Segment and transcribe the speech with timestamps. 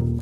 [0.00, 0.16] Welcome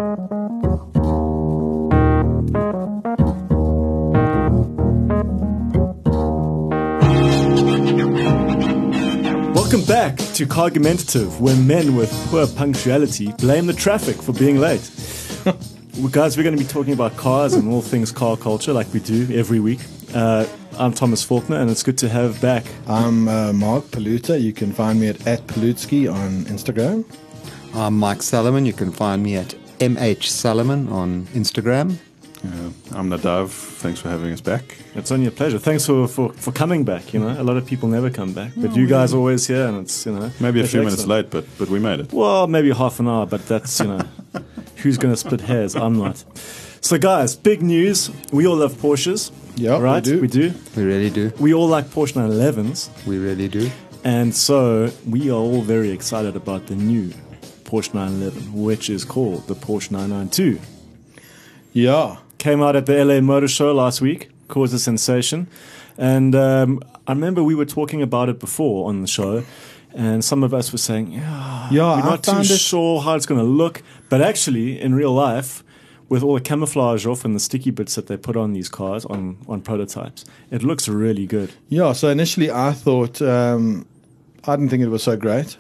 [9.85, 14.91] back to Cargumentative, where men with poor punctuality blame the traffic for being late.
[15.45, 18.93] well, guys, we're going to be talking about cars and all things car culture like
[18.93, 19.79] we do every week.
[20.13, 20.45] Uh,
[20.77, 22.65] I'm Thomas Faulkner, and it's good to have back.
[22.89, 24.43] I'm uh, Mark Paluta.
[24.43, 27.05] You can find me at, at Palutsky on Instagram.
[27.75, 28.67] I'm Mike Salomon.
[28.67, 31.97] You can find me at MH Salomon on Instagram.
[32.45, 32.51] Yeah,
[32.93, 33.49] I'm Nadav.
[33.51, 34.77] Thanks for having us back.
[34.95, 35.59] It's only a pleasure.
[35.59, 37.13] Thanks for, for, for coming back.
[37.13, 39.67] You know, a lot of people never come back, but you guys are always here,
[39.67, 42.13] and it's you know Maybe a it's few minutes late, but but we made it.
[42.13, 44.03] Well, maybe half an hour, but that's, you know,
[44.77, 45.75] who's going to split hairs?
[45.75, 46.25] I'm not.
[46.81, 48.11] So, guys, big news.
[48.33, 49.33] We all love Porsches.
[49.57, 50.05] Yeah, we right?
[50.05, 50.21] do.
[50.21, 50.55] We do.
[50.77, 51.33] We really do.
[51.41, 53.05] We all like Porsche 911s.
[53.05, 53.69] We really do.
[54.05, 57.13] And so, we are all very excited about the new
[57.69, 60.59] Porsche 911, which is called the Porsche 992.
[61.73, 62.17] Yeah.
[62.39, 65.49] Came out at the LA Motor Show last week, caused a sensation.
[65.97, 69.45] And um, I remember we were talking about it before on the show,
[69.93, 73.27] and some of us were saying, yeah, Yeah, we're not too it- sure how it's
[73.27, 73.83] going to look.
[74.09, 75.63] But actually, in real life,
[76.09, 79.05] with all the camouflage off and the sticky bits that they put on these cars
[79.07, 81.53] on, on prototypes, it looks really good.
[81.69, 81.93] Yeah.
[81.93, 83.85] So initially I thought, um,
[84.45, 85.59] I didn't think it was so great.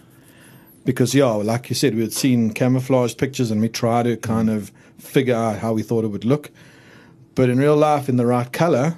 [0.88, 4.48] Because, yeah, like you said, we had seen camouflage pictures and we tried to kind
[4.48, 6.50] of figure out how we thought it would look.
[7.34, 8.96] But in real life, in the right color,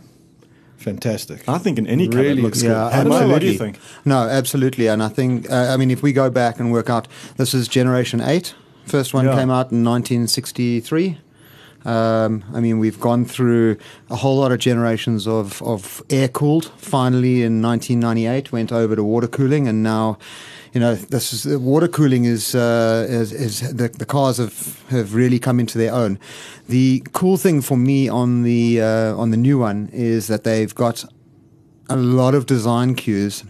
[0.76, 1.48] fantastic.
[1.48, 2.68] I think in any color Really it looks good.
[2.68, 2.74] good.
[2.74, 3.56] Yeah, don't what do you absolutely.
[3.58, 3.78] think?
[4.04, 4.86] No, absolutely.
[4.86, 7.66] And I think, uh, I mean, if we go back and work out, this is
[7.66, 8.54] Generation 8.
[8.86, 9.34] First one Yeah.
[9.34, 11.18] came out in 1963.
[11.84, 13.78] Um, I mean, we've gone through
[14.10, 16.70] a whole lot of generations of, of air cooled.
[16.76, 20.18] Finally, in 1998, went over to water cooling, and now,
[20.74, 24.82] you know, this is the water cooling is uh, is, is the, the cars have,
[24.90, 26.18] have really come into their own.
[26.68, 30.74] The cool thing for me on the uh, on the new one is that they've
[30.74, 31.04] got
[31.88, 33.42] a lot of design cues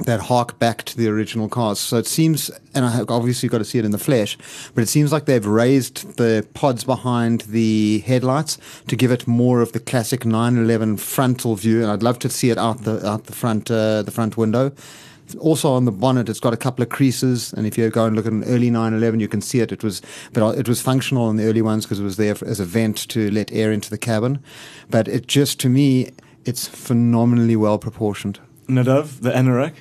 [0.00, 1.78] that hark back to the original cars.
[1.78, 4.38] So it seems, and I obviously got to see it in the flesh,
[4.74, 9.60] but it seems like they've raised the pods behind the headlights to give it more
[9.60, 11.82] of the classic 911 frontal view.
[11.82, 14.72] And I'd love to see it out the out the front uh, the front window.
[15.40, 18.16] Also on the bonnet, it's got a couple of creases, and if you go and
[18.16, 19.70] look at an early 911, you can see it.
[19.70, 20.00] It was,
[20.32, 23.06] but it was functional in the early ones because it was there as a vent
[23.10, 24.42] to let air into the cabin.
[24.88, 26.12] But it just, to me,
[26.46, 28.40] it's phenomenally well proportioned.
[28.68, 29.74] Nadav, the anorak.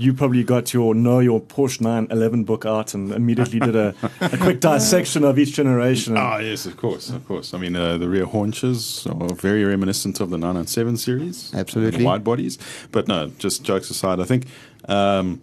[0.00, 4.38] You probably got your know your Porsche 911 book out and immediately did a, a
[4.38, 6.16] quick dissection of each generation.
[6.16, 7.52] Ah, yes, of course, of course.
[7.52, 11.52] I mean, uh, the rear haunches are very reminiscent of the 997 series.
[11.52, 12.02] Absolutely.
[12.02, 12.56] Wide bodies.
[12.90, 14.46] But no, just jokes aside, I think
[14.88, 15.42] um,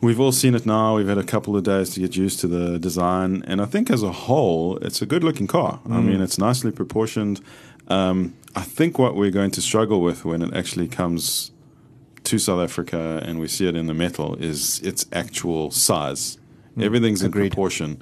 [0.00, 0.94] we've all seen it now.
[0.94, 3.42] We've had a couple of days to get used to the design.
[3.48, 5.80] And I think as a whole, it's a good looking car.
[5.86, 7.40] I mean, it's nicely proportioned.
[7.88, 11.50] Um, I think what we're going to struggle with when it actually comes
[12.30, 16.38] to South Africa and we see it in the metal is its actual size.
[16.80, 18.00] Everything's in proportion,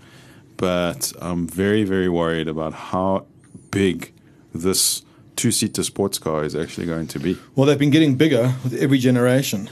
[0.58, 3.24] but I'm very, very worried about how
[3.70, 4.12] big
[4.54, 5.02] this
[5.36, 7.38] two-seater sports car is actually going to be.
[7.56, 9.70] Well, they've been getting bigger with every generation.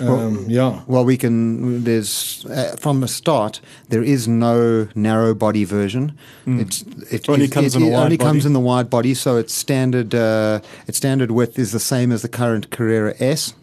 [0.00, 0.82] Um, yeah.
[0.86, 1.84] Well, we can.
[1.84, 3.60] There's uh, from the start.
[3.90, 6.18] There is no narrow body version.
[6.46, 6.82] It's
[7.12, 9.14] it Only it- comes it- in a it wide only comes in the wide body,
[9.14, 13.54] so its standard uh, its standard width is the same as the current Carrera S.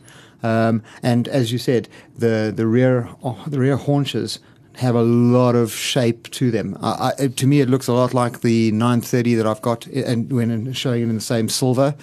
[0.43, 1.87] Um, and as you said,
[2.17, 4.39] the the rear oh, the rear haunches
[4.77, 6.77] have a lot of shape to them.
[6.81, 10.31] I, I, to me, it looks a lot like the 930 that I've got, and
[10.31, 11.95] when showing it in the same silver.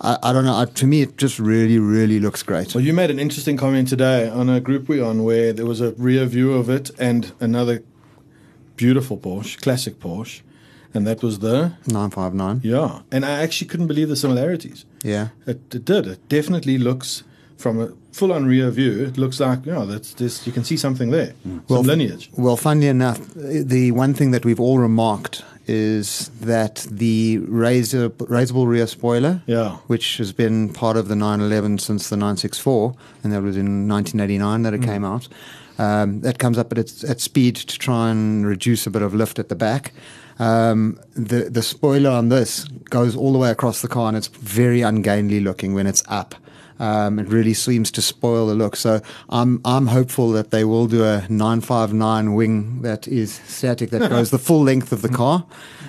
[0.00, 0.58] I, I don't know.
[0.58, 2.74] I, to me, it just really, really looks great.
[2.74, 5.80] Well, you made an interesting comment today on a group we're on where there was
[5.80, 7.82] a rear view of it and another
[8.76, 10.42] beautiful Porsche, classic Porsche,
[10.94, 12.60] and that was the 959.
[12.64, 13.00] yeah.
[13.10, 14.84] And I actually couldn't believe the similarities.
[15.02, 15.28] Yeah.
[15.46, 16.06] It, it did.
[16.06, 17.22] It definitely looks
[17.58, 19.04] from a full-on rear view.
[19.04, 20.46] It looks like you know that's this.
[20.46, 22.30] You can see something there, some Well, lineage.
[22.36, 28.66] Well, funnily enough, the one thing that we've all remarked is that the razor, raisable
[28.66, 29.72] rear spoiler, Yeah.
[29.86, 34.62] which has been part of the 911 since the 964, and that was in 1989
[34.62, 35.28] that it came out.
[35.78, 39.14] Um, that comes up at its at speed to try and reduce a bit of
[39.14, 39.92] lift at the back.
[40.40, 44.28] Um, the the spoiler on this goes all the way across the car, and it's
[44.28, 46.34] very ungainly looking when it's up.
[46.78, 48.76] Um, it really seems to spoil the look.
[48.76, 54.08] So I'm I'm hopeful that they will do a 959 wing that is static that
[54.10, 55.46] goes the full length of the car.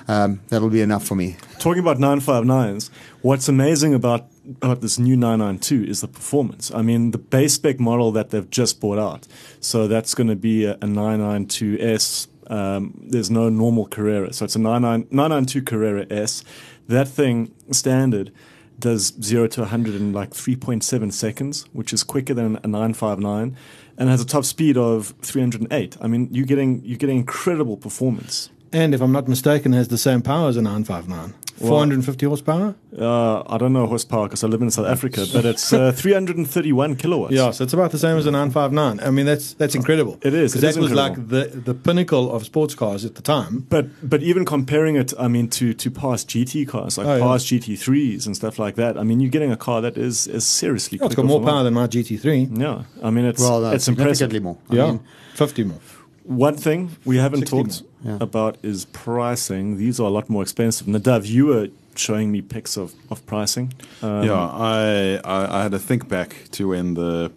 [0.07, 1.37] Um, that'll be enough for me.
[1.59, 2.89] Talking about 959s,
[3.21, 4.25] what's amazing about,
[4.59, 6.71] about this new 992 is the performance.
[6.73, 9.27] I mean, the base spec model that they've just brought out.
[9.59, 14.55] So that's going to be a, a 992S Um, there's no normal Carrera, so it's
[14.55, 16.43] a 99 992 Carrera S.
[16.87, 18.31] That thing standard
[18.79, 23.55] does zero to 100 in like 3.7 seconds, which is quicker than a 959,
[23.97, 25.97] and has a top speed of 308.
[26.01, 28.49] I mean, you're getting you're getting incredible performance.
[28.71, 31.33] And if I'm not mistaken, has the same power as a 959.
[31.67, 32.75] 450 horsepower?
[32.97, 36.95] Uh, I don't know horsepower because I live in South Africa, but it's uh, 331
[36.95, 37.33] kilowatts.
[37.33, 38.99] Yeah, so it's about the same as a 959.
[39.05, 40.17] I mean, that's that's incredible.
[40.21, 40.53] It is.
[40.53, 41.19] Because It that is was incredible.
[41.37, 43.65] like the, the pinnacle of sports cars at the time.
[43.69, 47.23] But but even comparing it, I mean, to to past GT cars like Oh, yeah.
[47.23, 48.97] past GT3s and stuff like that.
[48.97, 50.99] I mean, you're getting a car that is is seriously.
[51.01, 52.57] Oh, it's quick got more off power than my GT3.
[52.59, 54.17] Yeah, I mean, it's Well, uh, it's impressive.
[54.17, 54.57] significantly more.
[54.69, 54.99] I yeah, mean,
[55.35, 55.79] 50 more.
[56.23, 57.88] One thing we haven't talked more.
[58.03, 58.17] Yeah.
[58.21, 59.77] about is pricing.
[59.77, 60.87] These are a lot more expensive.
[60.87, 63.73] Nadav, you were showing me pics of, of pricing.
[64.01, 67.31] Um, yeah, I, I I had to think back to when the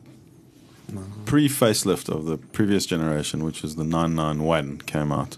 [1.25, 5.37] pre facelift of the previous generation, which was the 991, came out,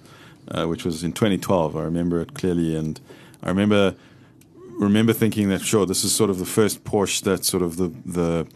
[0.49, 1.77] uh, which was in 2012.
[1.77, 3.01] I remember it clearly, and
[3.43, 3.95] I remember
[4.79, 7.89] remember thinking that sure, this is sort of the first Porsche that sort of the
[8.05, 8.47] the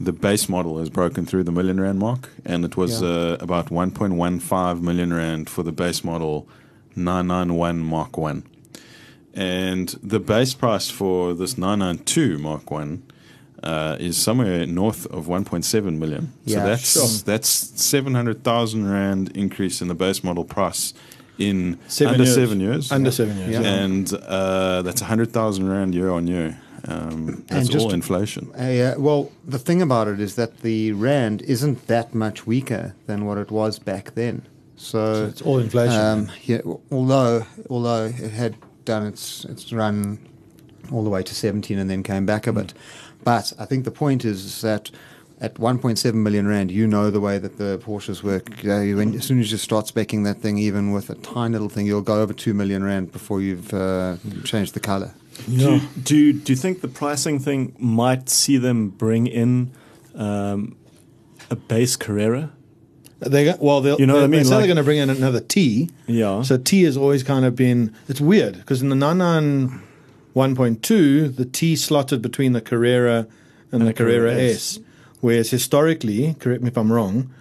[0.00, 3.08] the base model has broken through the million rand mark, and it was Yeah.
[3.08, 6.46] uh, about 1.15 million rand for the base model
[6.94, 8.44] 991 Mark One.
[9.34, 13.02] And the base price for this 992 Mark One
[13.62, 16.32] uh, is somewhere north of 1.7 million.
[16.46, 17.06] so that's sure.
[17.24, 20.94] that's 700,000 rand increase in the base model price
[21.38, 22.34] in Seven under years.
[22.34, 22.92] seven years.
[22.92, 23.50] Under seven years.
[23.50, 23.62] Yeah.
[23.62, 26.60] And uh, that's 100,000 rand year on year.
[26.86, 28.50] Um, that's just- all inflation.
[28.58, 32.94] Uh, yeah, well, the thing about it is that the rand isn't that much weaker
[33.06, 34.42] than what it was back then.
[34.76, 36.00] So, It's all inflation.
[36.00, 36.60] Um, yeah,
[36.92, 40.18] although although it had done its its run
[40.92, 42.72] all the way to 17 and then came back a bit,
[43.24, 44.90] but I think the point is that.
[45.40, 48.50] At 1.7 million rand, you know the way that the Porsches work.
[48.64, 51.52] Uh, you, when, as soon as you start specking that thing, even with a tiny
[51.52, 55.14] little thing, you'll go over 2 million rand before you've uh, changed the color.
[55.46, 59.70] Do, do do you think the pricing thing might see them bring in
[60.16, 60.76] um,
[61.50, 62.50] a base Carrera?
[63.20, 64.40] They got, well, they'll, You know what I mean?
[64.40, 65.90] They say Like- they're going to bring in another T.
[66.08, 66.42] Yeah.
[66.42, 67.94] So T has always kind of been.
[68.08, 69.82] It's weird because in the 99
[70.34, 73.26] 1.2, the T slotted between the Carrera
[73.72, 74.78] and, the Carrera, S.
[75.20, 77.32] Whereas historically, correct me if I'm wrong,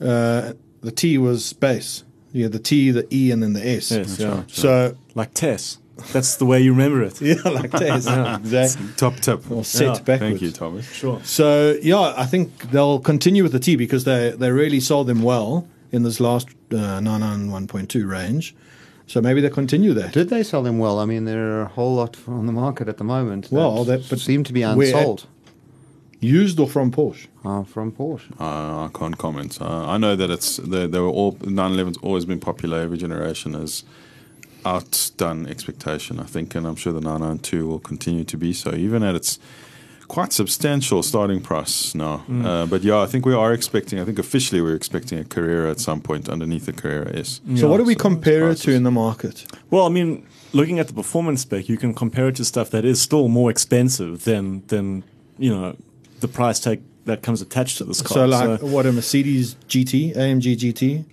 [0.00, 2.04] uh, the T was base.
[2.32, 3.90] Yeah, the T, the E, and then the S.
[3.90, 4.42] Yes, yeah.
[4.46, 5.78] So Like Tess.
[6.12, 7.20] That's the way you remember it.
[7.22, 8.36] yeah, like that.
[8.40, 8.86] exactly.
[8.96, 9.50] Top tip.
[9.50, 10.20] Or set Yeah, backwards.
[10.20, 10.90] Thank you, Thomas.
[10.92, 11.20] Sure.
[11.24, 15.22] So yeah, I think they'll continue with the T because they they really sold them
[15.22, 18.54] well in this last uh, 991.2 range.
[19.06, 20.12] So maybe they continue that.
[20.12, 20.98] Did they sell them well?
[20.98, 23.48] I mean, there are a whole lot on the market at the moment.
[23.50, 25.26] Well, that- but seem to be where- unsold
[26.20, 27.26] Used or from Porsche?
[27.44, 28.30] uh, from Porsche.
[28.40, 29.60] Uh, I can't comment.
[29.60, 32.80] Uh, I know that it's they, they were all 911's always been popular.
[32.80, 33.84] Every generation has
[34.64, 36.18] outdone expectation.
[36.18, 39.38] I think, and I'm sure the 992 will continue to be so, even at its
[40.08, 42.24] quite substantial starting price now.
[42.44, 44.00] Uh, but yeah, I think we are expecting.
[44.00, 47.40] I think officially we're expecting a Carrera at some point underneath the Carrera S.
[47.56, 49.46] So what do we so compare it to in the market?
[49.70, 52.84] Well, I mean, looking at the performance spec, you can compare it to stuff that
[52.84, 55.04] is still more expensive than than
[55.38, 55.76] you know
[56.20, 58.14] the price tag that comes attached to this car.
[58.14, 61.04] So like what a Mercedes GT, AMG GT,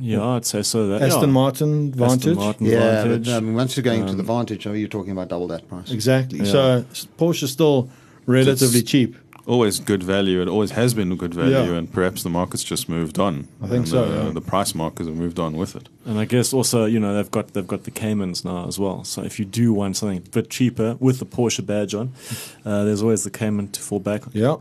[0.00, 0.88] yeah, I'd say so.
[0.88, 1.26] That Aston yeah.
[1.28, 2.16] Martin Vantage.
[2.18, 3.24] Aston Martin Yeah, Vantage.
[3.26, 5.68] but um, once you're going to Um, the Vantage, oh, you're talking about double that
[5.68, 5.92] price.
[5.92, 6.40] Exactly.
[6.40, 6.44] Yeah.
[6.44, 6.84] So
[7.16, 7.88] Porsche is still
[8.26, 9.16] relatively It's- cheap.
[9.44, 10.40] Always good value.
[10.40, 11.78] It always has been good value, Yeah.
[11.78, 13.48] and perhaps the market's just moved on.
[13.60, 14.30] I think And so, The, yeah.
[14.30, 15.88] the price markers have moved on with it.
[16.06, 19.02] And I guess also, you know, they've got they've got the Caymans now as well.
[19.04, 22.12] So if you do want something a bit cheaper with the Porsche badge on,
[22.64, 24.32] uh, there's always the Cayman to fall back on.
[24.32, 24.56] Yeah.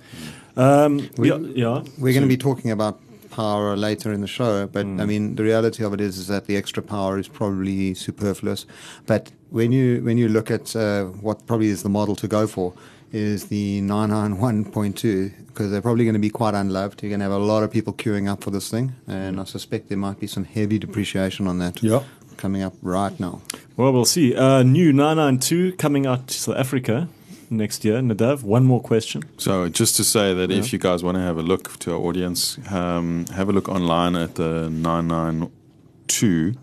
[0.58, 1.84] Um, We- yeah, yeah.
[2.00, 5.00] We're going to be talking about power later in the show, but Hmm.
[5.00, 8.66] I mean the reality of it is, is that the extra power is probably superfluous.
[9.06, 12.48] But when you when you look at uh, what probably is the model to go
[12.48, 12.74] for,
[13.12, 17.02] is the 991.2 because they're probably going to be quite unloved.
[17.04, 19.44] You're going to have a lot of people queuing up for this thing, and I
[19.44, 22.04] suspect there might be some heavy depreciation on that Yeah.
[22.38, 23.42] coming up right now.
[23.78, 24.34] Well, we'll see.
[24.36, 27.10] Uh, new 992 coming out to South Africa
[27.50, 28.00] next year.
[28.02, 29.24] Nadav, one more question.
[29.38, 32.00] So just to say that if you guys want to have a look to our
[32.00, 36.54] audience, um, have a look online at the 992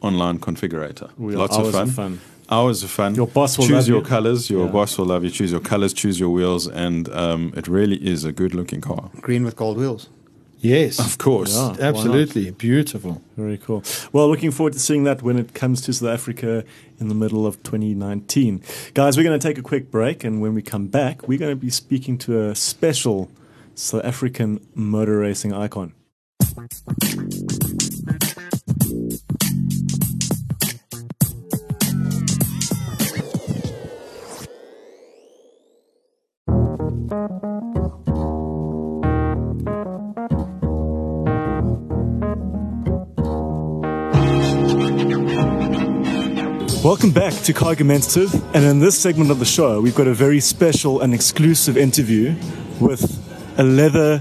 [0.00, 1.10] online configurator.
[1.18, 1.88] We Lots of fun.
[1.88, 2.20] of fun.
[2.50, 3.14] Hours of fun.
[3.14, 4.04] Your boss will choose love your you.
[4.04, 4.50] colors.
[4.50, 4.72] Your Yeah.
[4.72, 5.30] boss will love you.
[5.30, 5.92] Choose your colors.
[5.92, 9.10] Choose your wheels, and um, it really is a good-looking car.
[9.20, 10.08] Green with gold wheels.
[10.60, 11.00] Yes.
[11.00, 11.54] Of course.
[11.56, 11.74] Yeah.
[11.80, 12.50] Absolutely.
[12.52, 13.20] Beautiful.
[13.36, 13.82] Very cool.
[14.12, 16.64] Well, looking forward to seeing that when it comes to South Africa
[17.00, 18.62] in the middle of 2019.
[18.94, 21.50] Guys, we're going to take a quick break, and when we come back, we're going
[21.50, 23.28] to be speaking to a special
[23.74, 25.94] South African motor racing icon.
[46.82, 50.40] Welcome back to Cargumentative, and in this segment of the show, we've got a very
[50.40, 52.34] special and exclusive interview
[52.80, 53.04] with
[53.56, 54.20] a leather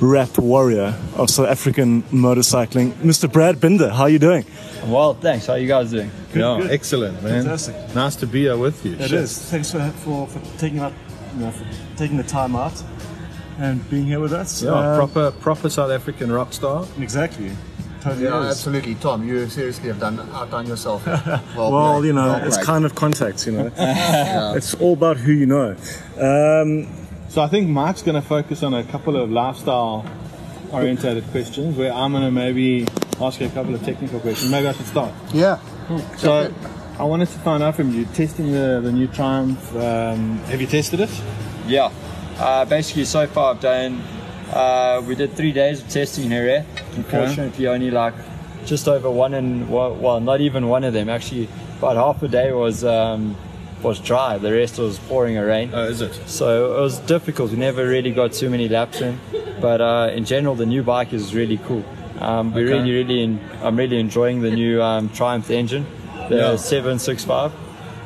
[0.00, 3.30] wrapped warrior of South African motorcycling, Mr.
[3.30, 3.90] Brad Binder.
[3.90, 4.46] How are you doing?
[4.86, 5.46] Well, thanks.
[5.46, 6.10] How you guys doing?
[6.34, 6.70] yeah, good.
[6.70, 7.44] excellent, man.
[7.44, 7.94] Fantastic.
[7.94, 8.94] Nice to be here with you.
[8.94, 9.38] It is.
[9.50, 10.94] Thanks for, for, for taking out,
[11.34, 12.82] you know, for taking the time out
[13.58, 14.62] and being here with us.
[14.62, 16.86] Yeah, Um, proper proper South African rock star.
[16.98, 17.50] Exactly.
[18.08, 18.50] Totally Yeah, is.
[18.56, 19.26] absolutely, Tom.
[19.26, 21.06] You seriously have done outdone yourself.
[21.56, 22.66] Well, Well, you know, Well it's played.
[22.66, 23.70] kind of contacts, you know.
[24.56, 25.76] It's all about who you know.
[26.20, 26.88] Um,
[27.28, 30.04] So I think Mike's going to focus on a couple of lifestyle
[30.72, 32.86] orientated questions where I'm going to maybe
[33.20, 34.50] ask you a couple of technical questions.
[34.50, 35.12] Maybe I should start.
[35.32, 35.58] yeah.
[36.16, 36.52] So
[36.98, 40.66] I wanted to find out from you, testing the, the new Triumph, um, have you
[40.66, 41.10] tested it?
[41.66, 41.90] Yeah.
[42.38, 44.02] Uh, basically, so far I've done.
[44.58, 46.48] Uh, we did three days of testing here.
[46.48, 46.80] Eh?
[46.96, 48.14] Unfortunately, only like
[48.66, 51.08] just over one and well, well, not even one of them.
[51.08, 51.48] Actually,
[51.78, 53.36] about half a day was um,
[53.82, 54.36] was dry.
[54.38, 55.70] The rest was pouring a rain.
[55.72, 56.12] Oh, is it?
[56.26, 57.52] So it was difficult.
[57.52, 59.20] We never really got too many laps in,
[59.60, 61.84] but uh, in general, the new bike is really cool.
[62.18, 62.72] Um, we Okay.
[62.72, 65.86] really, really, en- I'm really enjoying the new um, Triumph engine,
[66.28, 66.56] the Yeah.
[66.56, 67.52] 765.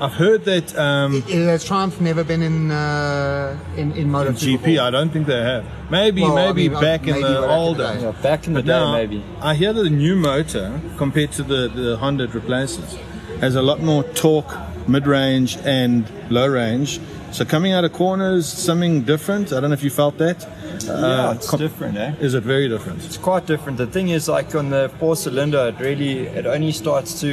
[0.02, 4.78] I've heard that um, Has Triumph never been in uh, in in Moto in GP,
[4.80, 5.64] I don't think they have.
[5.90, 8.02] Maybe, Well, I maybe mean, uh, back in maybe the back in the old days.
[8.02, 9.23] Yeah, back in the But day, now, maybe.
[9.40, 12.97] I hear that the new motor, compared to the, the Honda it replaces,
[13.40, 14.52] has a lot more torque,
[14.88, 16.99] mid range, and low range.
[17.30, 19.52] So coming out of corners, something different.
[19.52, 20.38] I don't know if you felt that.
[20.85, 22.12] yeah, Uh, it's com- different, eh?
[22.26, 22.99] Is it very different?
[23.04, 23.78] It's quite different.
[23.78, 27.30] The thing is, like on the four cylinder, it really it only starts to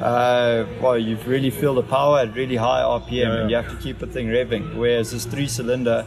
[0.00, 3.70] uh, well, you really feel the power at really high RPM, Yeah, and you have
[3.70, 4.76] to keep the thing revving.
[4.76, 6.06] Whereas this three cylinder,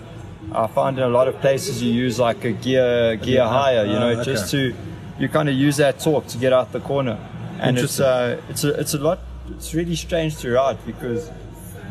[0.54, 3.96] I find in a lot of places you use like a gear gear higher, you
[3.96, 4.24] Ah, know, okay.
[4.24, 4.74] just to
[5.20, 7.18] you kind of use that torque to get out the corner,
[7.60, 9.20] and it's uh, it's a it's a lot.
[9.52, 11.30] It's really strange to ride because.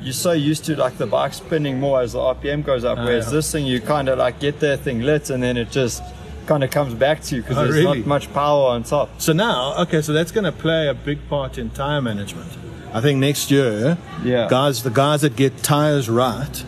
[0.03, 3.27] You're so used to like the bike spinning more as the RPM goes up, whereas
[3.27, 3.33] yeah.
[3.33, 6.03] this thing you kind of like get that thing lit and then it just
[6.51, 7.99] kind of comes back to you because Oh, there's really?
[7.99, 9.09] not much power on top.
[9.21, 12.51] So now, okay, so that's going to play a big part in tire management.
[12.93, 14.49] I think next year, Yeah.
[14.51, 16.65] guys, the guys that get tires right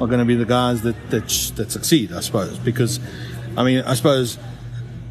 [0.00, 1.26] are going to be the guys that that,
[1.56, 2.58] that succeed, I suppose.
[2.58, 3.00] Because,
[3.56, 4.38] I mean, I suppose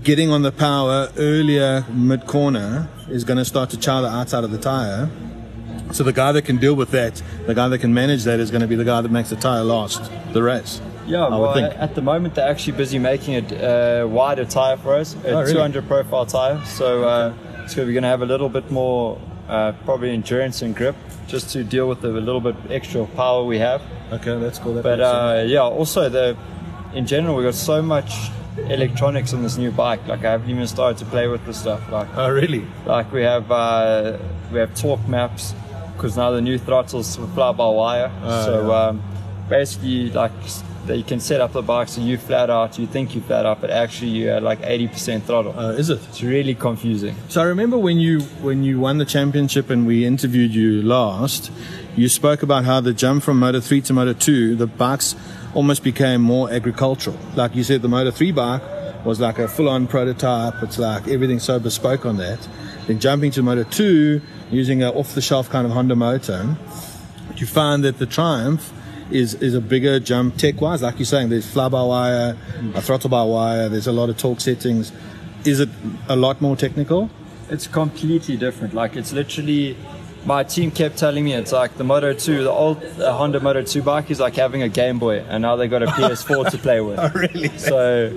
[0.05, 4.45] getting on the power earlier mid corner is going to start to chow the outside
[4.45, 5.09] of the tire.
[5.91, 8.51] So the guy that can deal with that, the guy that can manage that, is
[8.51, 10.79] going to be the guy that makes the tire last the race.
[11.05, 14.95] Yeah, I well, at the moment they're actually busy making a uh, wider tire for
[14.95, 15.53] us, a Oh, really?
[15.53, 16.63] 200 profile tire.
[16.65, 17.33] So, uh,
[17.67, 20.95] so we're going to have a little bit more, uh, probably endurance and grip,
[21.27, 23.81] just to deal with the little bit extra power we have.
[24.11, 24.73] Okay, that's cool.
[24.75, 26.37] That But uh, yeah, also the
[26.93, 30.05] in general we got so much electronics on this new bike.
[30.07, 31.81] Like I haven't even started to play with the stuff.
[31.91, 32.65] Like oh, really?
[32.85, 34.17] Like we have uh,
[34.51, 35.55] we have torque maps
[35.95, 38.11] because now the new throttles fly by wire.
[38.23, 38.87] Ah, so yeah.
[38.89, 39.03] um,
[39.49, 40.31] basically, like
[40.85, 42.77] that you can set up the bike so you flat out.
[42.77, 45.57] You think you flat out, but actually you're like 80% throttle.
[45.57, 45.99] Uh, is it?
[46.09, 47.15] it's really confusing.
[47.29, 51.51] So I remember when you when you won the championship and we interviewed you last,
[51.95, 55.15] you spoke about how the jump from Moto 3 to Moto 2, the bikes
[55.53, 57.17] almost became more agricultural.
[57.35, 60.63] Like you said, the Moto 3 bike was like a full-on prototype.
[60.63, 62.47] It's like everything's so bespoke on that.
[62.87, 64.21] Then jumping to Moto 2,
[64.51, 66.55] using an off-the-shelf kind of Honda motor,
[67.35, 68.71] you find that the Triumph
[69.11, 70.81] is is a bigger jump tech-wise.
[70.81, 72.37] Like you're saying, there's fly-by-wire,
[72.75, 73.69] a throttle-by-wire.
[73.69, 74.91] There's a lot of torque settings.
[75.45, 75.69] Is it
[76.07, 77.09] a lot more technical?
[77.49, 78.73] It's completely different.
[78.73, 79.75] Like it's literally.
[80.25, 83.61] My team kept telling me it's like the Moto 2, the old uh, Honda Moto
[83.61, 86.57] 2 bike is like having a Game Boy, and now they got a PS4 to
[86.57, 86.97] play with.
[87.03, 87.49] Oh, really?
[87.57, 88.09] So,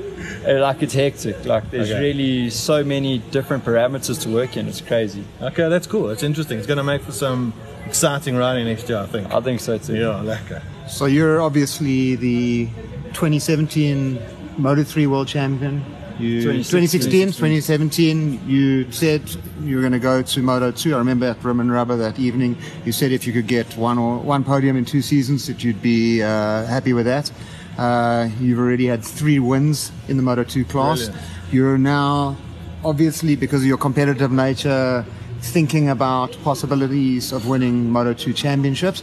[0.46, 1.44] uh, like, it's hectic.
[1.44, 1.98] Like, there's Okay.
[2.00, 4.68] really so many different parameters to work in.
[4.68, 5.24] It's crazy.
[5.42, 6.06] Okay, that's cool.
[6.06, 6.58] That's interesting.
[6.58, 7.52] It's going to make for some
[7.86, 9.34] exciting riding next year, I think.
[9.34, 9.96] I think so too.
[9.96, 10.62] Yeah, lekker.
[10.88, 12.66] So you're obviously the
[13.12, 14.18] 2017
[14.56, 15.84] Moto 3 World Champion.
[16.18, 19.22] You, 2016, 2016, 2017, you said
[19.60, 20.94] you were going to go to Moto 2.
[20.94, 23.98] I remember at Rim and Rubber that evening, you said if you could get one
[23.98, 27.30] or one podium in two seasons, that you'd be uh, happy with that.
[27.76, 31.08] Uh, you've already had three wins in the Moto 2 class.
[31.08, 31.26] Brilliant.
[31.52, 32.36] You're now,
[32.82, 35.04] obviously, because of your competitive nature,
[35.40, 39.02] thinking about possibilities of winning Moto 2 championships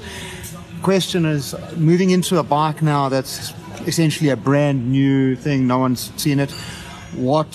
[0.83, 3.53] question is moving into a bike now that's
[3.87, 6.51] essentially a brand new thing no one's seen it
[7.15, 7.47] what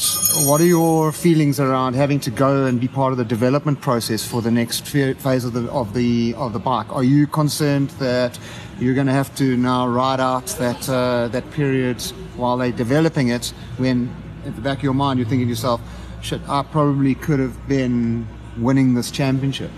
[0.46, 4.24] what are your feelings around having to go and be part of the development process
[4.24, 6.92] for the next phase of the of the of the bike?
[6.94, 8.38] Are you concerned that
[8.78, 12.00] you're going to have to now ride out that uh, that period
[12.36, 13.52] while they're developing it?
[13.78, 14.14] When
[14.46, 15.80] at the back of your mind you're thinking to yourself,
[16.22, 19.72] "Shit, I probably could have been winning this championship."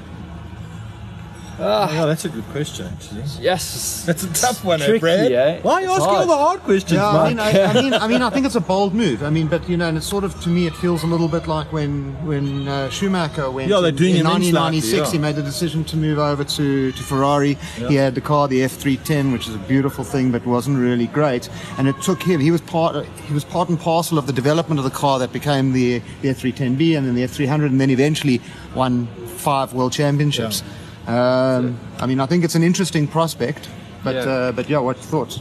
[1.60, 3.22] Yeah, that's a good question, actually.
[3.40, 4.04] Yes.
[4.06, 5.30] That's a tough one, eh, Brad?
[5.30, 5.60] eh?
[5.62, 7.94] Why are you It's asking all the hard questions, Yeah, I mean, I, I mean,
[7.94, 9.22] I mean, I think it's a bold move.
[9.22, 11.28] I mean, but you know, and it's sort of to me, it feels a little
[11.28, 13.68] bit like when when uh, Schumacher went.
[13.68, 14.96] Yeah, they're in, doing in him in slightly, 1996.
[15.06, 15.12] yeah.
[15.12, 17.54] He made the decision to move over to to Ferrari.
[17.88, 21.48] He had the car, the F310, which is a beautiful thing, but wasn't really great.
[21.78, 22.40] And it took him.
[22.40, 23.06] He was part.
[23.28, 26.28] He was part and parcel of the development of the car that became the, the
[26.28, 28.40] F310B and then the F300, and then eventually
[28.74, 30.62] won five world championships.
[31.10, 33.68] Um, I mean, I think it's an interesting prospect.
[34.04, 34.32] But Yeah.
[34.32, 35.40] uh, but yeah, what's your thoughts?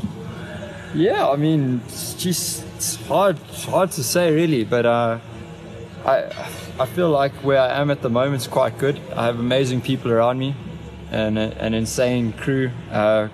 [0.93, 3.37] Yeah, I mean, it's just it's hard,
[3.71, 5.19] hard to say really, but uh,
[6.05, 6.15] I,
[6.79, 8.99] I feel like where I am at the moment is quite good.
[9.15, 10.55] I have amazing people around me,
[11.11, 12.71] and a, an insane crew.
[12.91, 13.27] Uh,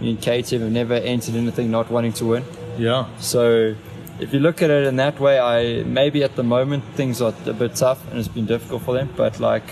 [0.00, 2.44] me and KTM have never entered anything not wanting to win.
[2.78, 3.06] Yeah.
[3.18, 3.74] So,
[4.20, 7.32] if you look at it in that way, I maybe at the moment things are
[7.46, 9.64] a bit tough and it's been difficult for them, but like.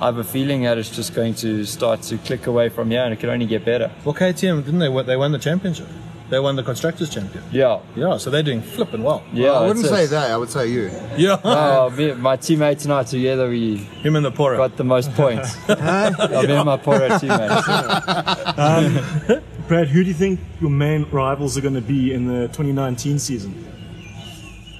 [0.00, 3.02] I have a feeling that it's just going to start to click away from here
[3.02, 3.90] and it can only get better.
[4.04, 5.02] Well, KTM, didn't they?
[5.02, 5.88] They won the championship.
[6.30, 7.42] They won the Constructors' Champion.
[7.50, 7.80] Yeah.
[7.96, 9.24] Yeah, so they're doing flipping well.
[9.32, 9.52] Yeah.
[9.52, 10.30] I wouldn't say that.
[10.30, 10.90] I would say you.
[11.16, 11.40] Yeah.
[11.44, 14.58] Oh, me, my teammates and I together, we Him and the Pora.
[14.58, 15.56] got the most points.
[15.68, 16.10] yeah,
[16.46, 17.66] me and my Pora teammates.
[18.58, 22.48] Um, Brad, who do you think your main rivals are going to be in the
[22.48, 23.64] 2019 season?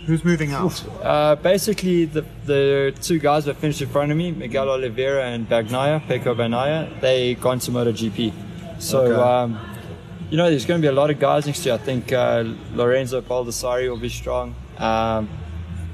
[0.09, 0.83] Who's moving out?
[1.05, 5.47] Uh, basically, the, the two guys that finished in front of me, Miguel Oliveira and
[5.47, 8.33] Bagnaia, Pecco Bagnaia, they gone to MotoGP.
[8.79, 9.21] So, Okay.
[9.21, 9.59] um,
[10.31, 11.75] you know, there's going to be a lot of guys next year.
[11.75, 12.43] I think uh,
[12.75, 14.55] Lorenzo Baldassarri will be strong.
[14.79, 15.29] Um,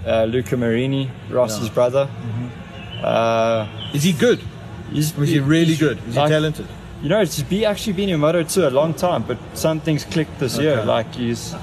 [0.06, 2.08] uh, Luca Marini, Rossi's brother.
[3.02, 4.40] Uh, Is he good?
[4.92, 5.98] he's, Was he really good?
[6.06, 6.66] Is he like- talented?
[7.02, 10.04] You know, it's be actually been in Moto 2 a long time, but some things
[10.06, 10.82] clicked this year.
[10.84, 11.54] Like he's,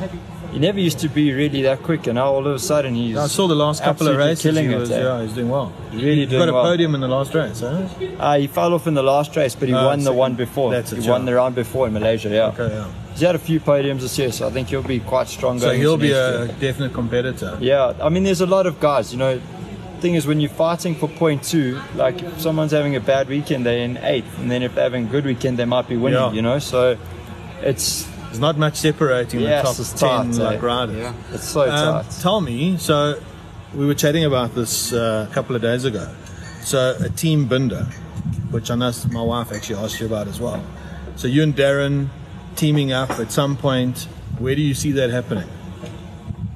[0.51, 3.17] he never used to be really that quick, and now all of a sudden he's.
[3.17, 4.43] I saw the last couple of races.
[4.43, 5.01] killing he was, eh?
[5.01, 5.71] yeah, he's doing well.
[5.91, 6.63] really He doing got a well.
[6.63, 7.87] podium in the last race, huh?
[8.19, 10.17] Uh, he fell off in the last race, but he Oh, won the second.
[10.17, 10.71] one before.
[10.71, 12.29] That's it, he won the round before in Malaysia.
[12.29, 12.87] Yeah, Okay, yeah.
[13.13, 15.59] he's had a few podiums this year, so I think he'll be quite strong.
[15.59, 16.55] So he'll be a year.
[16.59, 17.57] definite competitor.
[17.61, 19.11] Yeah, I mean, there's a lot of guys.
[19.13, 19.39] You know,
[20.01, 23.65] thing is when you're fighting for point two, like if someone's having a bad weekend,
[23.65, 26.19] they're in eighth, and then if they're having a good weekend, they might be winning.
[26.19, 26.31] Yeah.
[26.33, 26.97] You know, so
[27.61, 30.43] it's There's not much separating Yes, the top it's 10 tight, eh?
[30.53, 30.95] like riders.
[30.95, 31.13] Yeah.
[31.33, 32.11] it's so Um, tight.
[32.21, 33.19] tell me, so
[33.75, 36.07] we were chatting about this uh, a couple of days ago.
[36.63, 37.83] So a team Binder,
[38.51, 40.63] which I know my wife actually asked you about as well.
[41.17, 42.07] So you and Darren
[42.55, 44.07] teaming up at some point.
[44.39, 45.49] Where do you see that happening?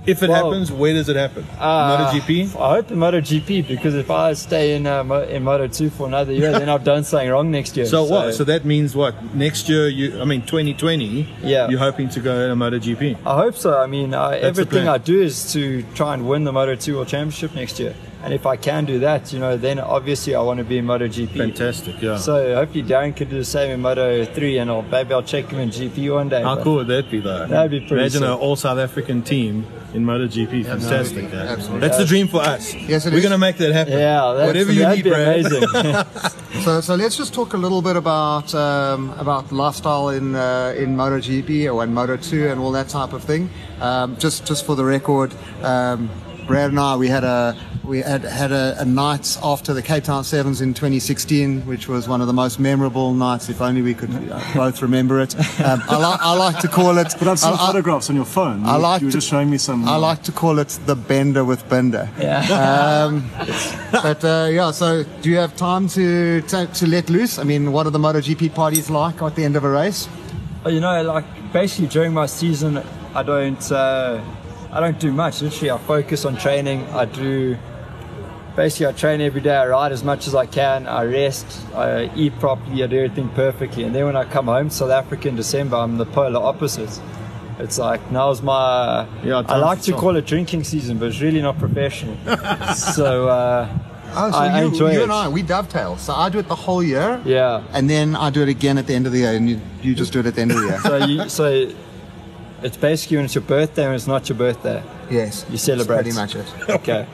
[0.08, 1.46] If it Well, happens, where does it happen?
[1.60, 2.56] Uh, MotoGP?
[2.60, 6.06] I hope in MotoGP because if I stay in uh, Mo- in Moto two for
[6.08, 7.86] another year, then I've done something wrong next year.
[7.86, 8.34] So what?
[8.36, 9.34] So that means what?
[9.36, 11.28] Next year, you I mean 2020.
[11.44, 11.70] Yeah.
[11.70, 13.18] You're hoping to go in a MotoGP.
[13.26, 13.80] I hope so.
[13.80, 14.88] I mean, I, everything.
[14.88, 17.96] I do is to try and win the Moto 2 World Championship next year.
[18.26, 20.86] And if I can do that, you know, then obviously I want to be in
[20.86, 21.38] MotoGP.
[21.38, 22.02] Fantastic.
[22.02, 22.18] Yeah.
[22.18, 25.46] So hopefully Darren could do the same in Moto 3 and I'll, maybe I'll check
[25.46, 26.42] him in GP one day.
[26.42, 27.46] How cool would that be, though?
[27.46, 30.66] That'd be pretty Imagine an all South African team in MotoGP.
[30.66, 31.26] Fantastic.
[31.26, 31.52] no, yeah.
[31.52, 31.80] absolutely.
[31.82, 32.74] That's the dream for us.
[32.74, 33.94] Yes, it We're going to make that happen.
[33.94, 35.46] Yeah, that's, Whatever you that'd need, be Brad.
[35.46, 36.32] amazing.
[36.64, 40.96] So, so let's just talk a little bit about um, about lifestyle in uh, in
[40.96, 43.50] MotoGP or in Moto 2 and all that type of thing.
[43.82, 46.10] Um, just just for the record, um,
[46.48, 47.56] Brad and I we had a
[47.88, 52.08] we had had a, a night after the Cape Town Sevens in 2016, which was
[52.08, 53.50] one of the most memorable nights.
[53.50, 55.36] If only we could uh, both remember it.
[55.62, 57.14] Um, I, li- I like to call it.
[57.20, 58.66] But I've seen I- I- photographs on your phone.
[58.66, 59.88] I like you were to- just showing me some.
[59.88, 62.10] I like to call it the bender with Binder.
[62.20, 63.06] yeah.
[63.06, 63.30] Um,
[63.92, 67.38] but uh, yeah, so do you have time to, to to let loose?
[67.40, 70.08] I mean, what are the MotoGP parties like at the end of a race?
[70.64, 72.82] But, you know, like basically during my season,
[73.14, 74.20] I don't, uh,
[74.72, 75.42] I don't do much.
[75.44, 76.84] Literally, I focus on training.
[76.90, 77.56] I do,
[78.56, 79.56] basically, I train every day.
[79.56, 80.88] I ride as much as I can.
[80.88, 81.46] I rest.
[81.74, 82.84] I eat properly.
[82.84, 83.84] I do everything perfectly.
[83.84, 87.00] And then when I come home to South Africa in December, I'm the polar opposite.
[87.60, 89.08] It's like now's my.
[89.24, 92.18] Yeah, I like to to call it drinking season, but it's really not professional.
[92.76, 93.70] so uh,
[94.18, 95.04] Oh, so I, I you, enjoy you it.
[95.04, 95.98] and I, we dovetail.
[95.98, 97.64] So I do it the whole year, yeah.
[97.74, 99.94] and then I do it again at the end of the year, and you, you
[99.94, 100.80] just do it at the end of the year.
[100.80, 101.72] So you, so
[102.64, 104.82] it's basically when it's your birthday when it's not your birthday.
[105.10, 106.04] Yes, You celebrate.
[106.04, 106.70] That's pretty much it.
[106.80, 107.06] Okay.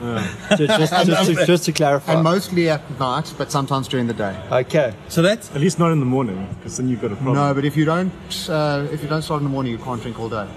[0.58, 2.14] Ju- just, just, to, just to clarify.
[2.14, 4.36] And mostly at night, but sometimes during the day.
[4.52, 4.94] okay.
[5.10, 7.36] So that's At least not in the morning, because then you've got a problem.
[7.36, 8.12] No, but if you don't,
[8.50, 10.48] uh, if you don't start in the morning, you can't drink all day.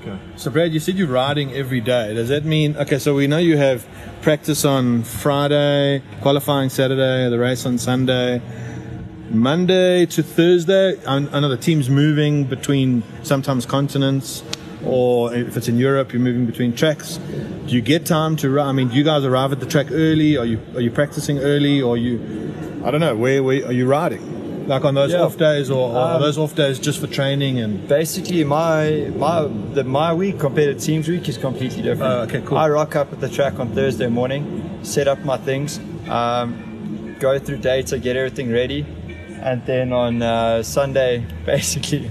[0.00, 0.16] Okay.
[0.36, 2.14] So, Brad, you said you're riding every day.
[2.14, 2.98] Does that mean okay?
[2.98, 3.86] So we know you have
[4.22, 8.40] practice on Friday, qualifying Saturday, the race on Sunday,
[9.30, 10.96] Monday to Thursday.
[11.06, 14.42] I I know the team's moving between sometimes continents,
[14.84, 17.18] or if it's in Europe, you're moving between tracks.
[17.66, 18.60] Do you get time to?
[18.60, 20.36] I mean, do you guys arrive at the track early?
[20.36, 21.80] Are you are you practicing early?
[21.80, 22.52] Or you?
[22.84, 23.16] I don't know.
[23.16, 24.66] Where, where are you riding?
[24.68, 25.22] Like on those Yeah.
[25.22, 27.86] off days, or, or are Um, those off days just for training and?
[27.88, 32.12] basically my my the my week compared to team's week is completely different.
[32.12, 32.58] Oh, okay, cool.
[32.58, 37.38] I rock up at the track on Thursday morning, set up my things, um, go
[37.38, 38.86] through data, get everything ready,
[39.42, 42.10] and then on uh, Sunday, basically, uh,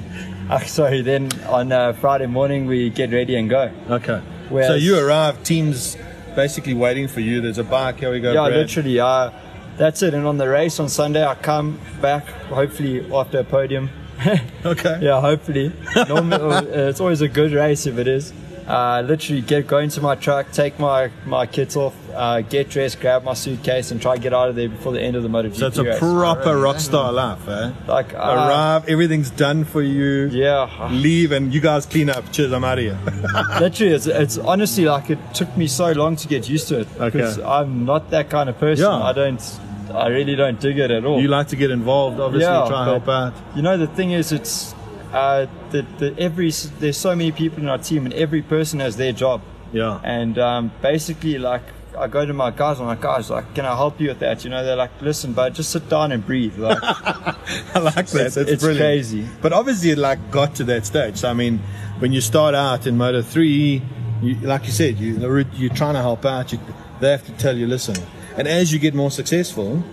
[0.65, 3.71] sorry, then on uh, Friday morning we get ready and go.
[3.89, 4.21] Okay.
[4.49, 5.97] so you arrive, teams
[6.35, 7.41] basically waiting for you.
[7.41, 7.99] There's a bike.
[7.99, 8.31] Here we go.
[8.31, 8.53] yeah, Brad.
[8.53, 8.99] literally.
[8.99, 9.31] Uh,
[9.77, 10.13] that's it.
[10.13, 13.89] And on the race on Sunday, I come back hopefully after a podium.
[14.63, 14.99] Okay.
[15.01, 15.73] Yeah, hopefully.
[16.07, 18.31] Normally, uh, it's always a good race if it is.
[18.71, 23.01] Uh, literally get go into my truck, take my my kits off, uh, get dressed,
[23.01, 25.29] grab my suitcase, and try to get out of there before the end of the
[25.29, 25.99] MotoGP So it's a race.
[25.99, 27.71] proper rock star life, eh?
[27.87, 30.27] like uh, Arrive, everything's done for you.
[30.31, 32.31] Yeah, Leave and you guys clean up.
[32.31, 32.97] Cheers, I'm out of here.
[33.59, 36.87] literally, it's, it's honestly like it took me so long to get used to it
[36.97, 37.47] because Okay.
[37.47, 38.85] I'm not that kind of person.
[38.85, 39.03] Yeah.
[39.03, 39.59] I don't,
[39.93, 41.19] I really don't dig it at all.
[41.21, 43.33] you like to get involved, obviously, Yeah, try and help out.
[43.55, 44.73] You know, the thing is, it's
[45.11, 48.97] uh, the, the every there's so many people in our team, and every person has
[48.97, 49.41] their job.
[49.73, 49.99] Yeah.
[50.03, 51.63] And um, basically, like,
[51.97, 54.43] I go to my guys, I'm like, guys, like, can I help you with that?
[54.43, 56.57] You know, they're like, listen, but just sit down and breathe.
[56.57, 58.25] Like, I like that.
[58.27, 59.27] it's, it's crazy.
[59.41, 61.17] But obviously, it like got to that stage.
[61.17, 61.59] So I mean,
[61.99, 63.81] when you start out in Moto Three,
[64.21, 66.51] you, like you said, you you're trying to help out.
[66.51, 66.59] You,
[66.99, 67.95] they have to tell you, listen.
[68.37, 69.83] And as you get more successful,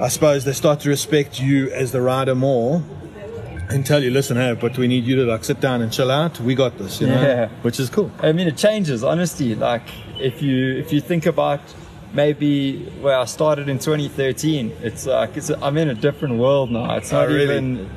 [0.00, 2.82] I suppose they start to respect you as the rider more.
[3.68, 6.10] And tell you, listen, hey, but we need you to like sit down and chill
[6.10, 6.38] out.
[6.40, 7.48] We got this, you know, Yeah.
[7.62, 8.10] which is cool.
[8.20, 9.54] I mean, it changes, honestly.
[9.54, 9.82] Like,
[10.20, 11.60] if you if you think about
[12.12, 16.94] maybe where I started in 2013, it's like it's I'm in a different world now.
[16.96, 17.44] It's Oh, not really?
[17.44, 17.90] even.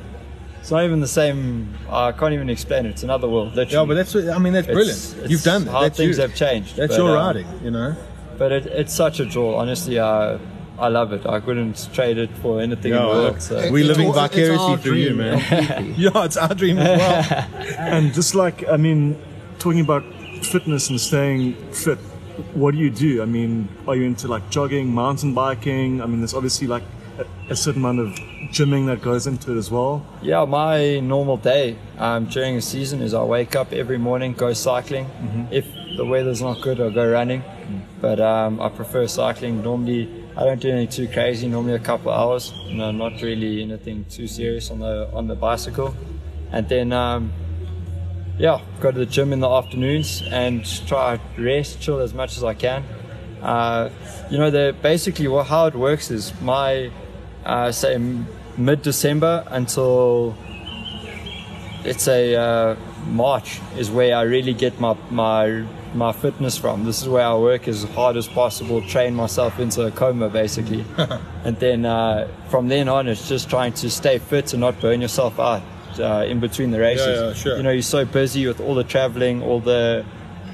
[0.60, 1.72] It's not even the same.
[1.88, 2.90] I can't even explain it.
[2.90, 3.54] It's another world.
[3.54, 3.72] Literally.
[3.76, 5.16] Yeah, but that's I mean, that's brilliant.
[5.22, 5.70] it's You've done that.
[5.70, 6.22] How that's things you.
[6.22, 6.76] have changed.
[6.76, 7.96] That's but, your um, riding, you know.
[8.36, 10.38] But it, it's such a draw, Honestly, I
[10.80, 11.26] I love it.
[11.26, 13.42] I wouldn't trade it for anything in Yeah, the world.
[13.42, 13.54] So.
[13.70, 15.94] We're It's living all- it's vicariously through you, dream, man.
[15.98, 17.46] yeah, it's our dream as well.
[17.78, 19.16] And just like, I mean,
[19.58, 20.04] talking about
[20.42, 21.98] fitness and staying fit,
[22.54, 23.20] what do you do?
[23.22, 26.00] I mean, are you into like jogging, mountain biking?
[26.02, 26.82] I mean, there's obviously like
[27.18, 28.08] a, a certain amount of
[28.50, 30.06] gymming that goes into it as well.
[30.22, 34.52] Yeah, my normal day um, during the season is I wake up every morning, go
[34.54, 35.06] cycling.
[35.50, 35.66] If
[35.96, 37.42] the weather's not good, I'll go running.
[38.00, 39.62] But um, I prefer cycling.
[39.62, 41.48] Normally, I don't do anything too crazy.
[41.48, 42.52] Normally, a couple hours.
[42.68, 45.94] No, not really anything too serious on the on the bicycle.
[46.52, 47.32] And then, um,
[48.38, 52.44] yeah, go to the gym in the afternoons and try rest, chill as much as
[52.44, 52.84] I can.
[53.42, 53.90] Uh,
[54.30, 56.90] you know, the basically what, how it works is my
[57.44, 57.98] uh, say
[58.56, 60.36] mid December until
[61.84, 66.84] let's say uh, March is where I really get my my my fitness from.
[66.84, 70.84] This is where I work as hard as possible, train myself into a coma basically,
[71.44, 75.00] and then uh, from then on it's just trying to stay fit and not burn
[75.00, 75.62] yourself out
[75.98, 77.20] uh, in between the races.
[77.20, 77.56] yeah, sure.
[77.56, 80.04] You know, you're so busy with all the traveling, all the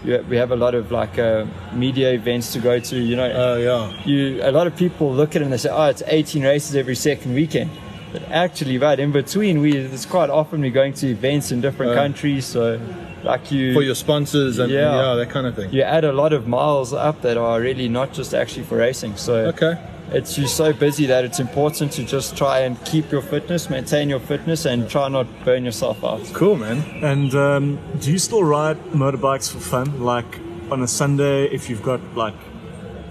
[0.04, 2.96] you- we have a lot of like uh, media events to go to.
[2.96, 4.02] You know, Oh, yeah.
[4.04, 6.76] you a lot of people look at it and they say, "Oh, it's 18 races
[6.76, 7.70] every second weekend."
[8.16, 11.92] But actually, right in between, we it's quite often we're going to events in different
[11.92, 12.46] Uh, countries.
[12.46, 12.80] So,
[13.22, 14.94] like you, For your sponsors and yeah.
[14.96, 15.14] Yeah.
[15.16, 15.70] that kind of thing.
[15.70, 19.16] you add a lot of miles up that are really not just actually for racing.
[19.16, 19.74] So, Okay.
[20.12, 24.08] it's you're so busy that it's important to just try and keep your fitness, maintain
[24.08, 26.22] your fitness, and try not burn yourself out.
[26.32, 26.78] Cool, man.
[27.02, 30.00] And um, do you still ride motorbikes for fun?
[30.12, 30.38] Like
[30.70, 32.38] on a Sunday, if you've got like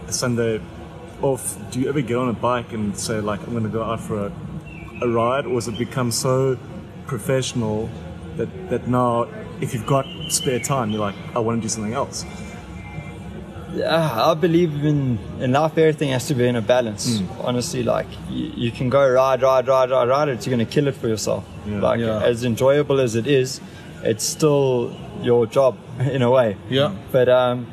[0.08, 0.62] a Sunday
[1.22, 3.84] off, do you ever get on a bike and say like, I'm going to go
[3.84, 4.32] out for a,
[5.02, 5.46] a ride?
[5.46, 6.58] Or has it become so
[7.08, 7.90] professional
[8.38, 9.28] that, that now
[9.62, 12.26] if you've got spare time, you're like, I want to do something else?
[13.74, 15.78] Yeah, I believe in in life.
[15.78, 17.20] Everything has to be in a balance.
[17.20, 17.42] Hmm.
[17.42, 20.46] Honestly, like you, you can go ride, ride, ride, ride, ride it.
[20.46, 21.44] You're gonna kill it for yourself.
[21.68, 22.22] like Yeah.
[22.24, 23.60] as enjoyable as it is,
[24.02, 26.56] it's still your job in a way.
[26.70, 26.94] Yeah.
[27.12, 27.68] But um,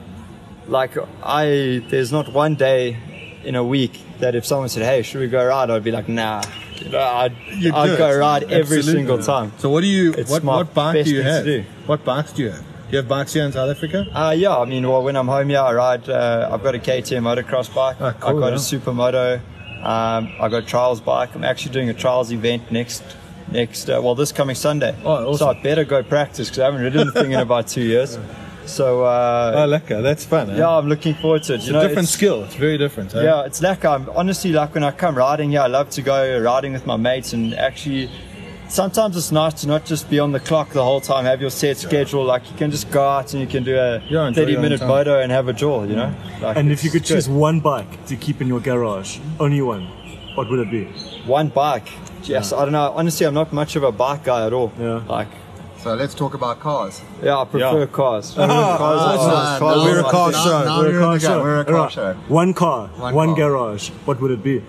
[0.67, 2.97] like I, there's not one day
[3.45, 6.09] in a week that if someone said, "Hey, should we go ride?" I'd be like,
[6.09, 6.43] "Nah."
[6.85, 8.17] You know, I'd, You I'd go it.
[8.17, 8.93] ride every Absolutely.
[8.93, 9.53] single time.
[9.59, 10.13] So, what do you?
[10.15, 11.45] It's what my what bike best do you thing to have?
[11.45, 11.65] do.
[11.87, 12.61] What bikes do you have?
[12.61, 14.07] Do you have bikes here in South Africa?
[14.13, 16.09] Uh, yeah, I mean, well, when I'm home, yeah, I ride.
[16.09, 17.97] Uh, I've got a KTM motocross bike.
[18.01, 18.55] Ah, cool, I've got yeah.
[18.55, 19.41] a supermoto.
[19.83, 21.35] Um, I got a trials bike.
[21.35, 23.03] I'm actually doing a trials event next
[23.51, 23.89] next.
[23.89, 24.95] Uh, well, this coming Sunday.
[25.05, 25.39] Oh, awesome.
[25.39, 28.19] So I better go practice because I haven't ridden the thing in about two years.
[28.67, 30.03] So uh, Oh, lekker.
[30.03, 30.51] That's fun.
[30.51, 30.57] Eh?
[30.59, 31.57] yeah, I'm looking forward to it.
[31.57, 32.45] it's you a know, different it's- skill.
[32.45, 33.15] It's very different.
[33.15, 33.23] eh?
[33.23, 36.39] Yeah, it's like I'm honestly like when I come riding here, I love to go
[36.41, 38.09] riding with my mates and actually.
[38.69, 41.51] Sometimes it's nice to not just be on the clock the whole time, have your
[41.51, 42.25] set schedule.
[42.25, 44.59] Like you can just go out and you can do a Yeah, enjoy 30 your
[44.59, 44.89] own minute time.
[44.89, 46.11] moto and have a jaw, you know?
[46.41, 47.15] Like, And if you it's could good.
[47.15, 49.89] choose one bike to keep in your garage, only one,
[50.37, 50.85] what would it be?
[51.27, 51.87] one bike,
[52.23, 52.95] yes, I don't know.
[52.97, 54.73] Honestly, I'm not much of a bike guy at all.
[54.81, 55.03] Yeah.
[55.07, 55.29] Like,
[55.83, 57.01] So let's talk about cars.
[57.23, 57.87] yeah, I prefer Yeah.
[57.87, 58.35] cars.
[58.39, 58.47] Ah,
[58.79, 60.43] cars are- cars no, we're a car thing.
[60.45, 60.65] show.
[60.65, 61.43] Now We're you're in the go.
[61.43, 61.93] We're a car Alright.
[61.93, 62.13] show.
[62.29, 63.37] One car, One one, car.
[63.51, 63.89] garage.
[64.05, 64.63] What would it be?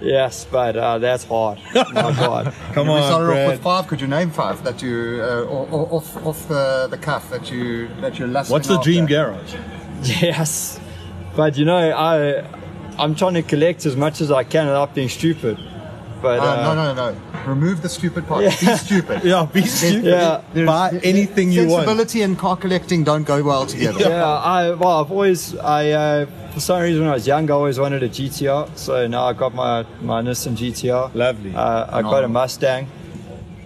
[0.00, 1.58] Yes, but uh, that's hard.
[1.74, 2.54] My God.
[2.74, 3.48] Come we on, started off Brad.
[3.50, 3.86] with five.
[3.88, 7.50] Could you name five that you uh, or, or, off off the, the cuff that
[7.50, 8.84] you that you're lusting What's the after?
[8.84, 9.54] dream garage?
[10.02, 10.78] Yes,
[11.34, 11.76] but you know,
[12.10, 12.44] I
[13.02, 15.58] I'm trying to collect as much as I can without being stupid.
[16.22, 17.16] But Uh, uh, no, no, no, no.
[17.46, 18.42] Remove the stupid part.
[18.44, 18.50] Yeah.
[18.50, 19.20] Be stupid.
[19.32, 20.04] Yeah, be stupid.
[20.04, 20.40] Yeah.
[20.54, 21.84] There's- Buy there- anything you want.
[21.86, 24.00] Sensibility and car collecting don't go well together.
[24.00, 27.54] yeah, I well, I've always I uh, for some reason when I was young, I
[27.54, 28.76] always wanted a GTR.
[28.76, 31.14] So now I got my my Nissan GTR.
[31.14, 31.54] Lovely.
[31.54, 32.88] Uh, I got a Mustang.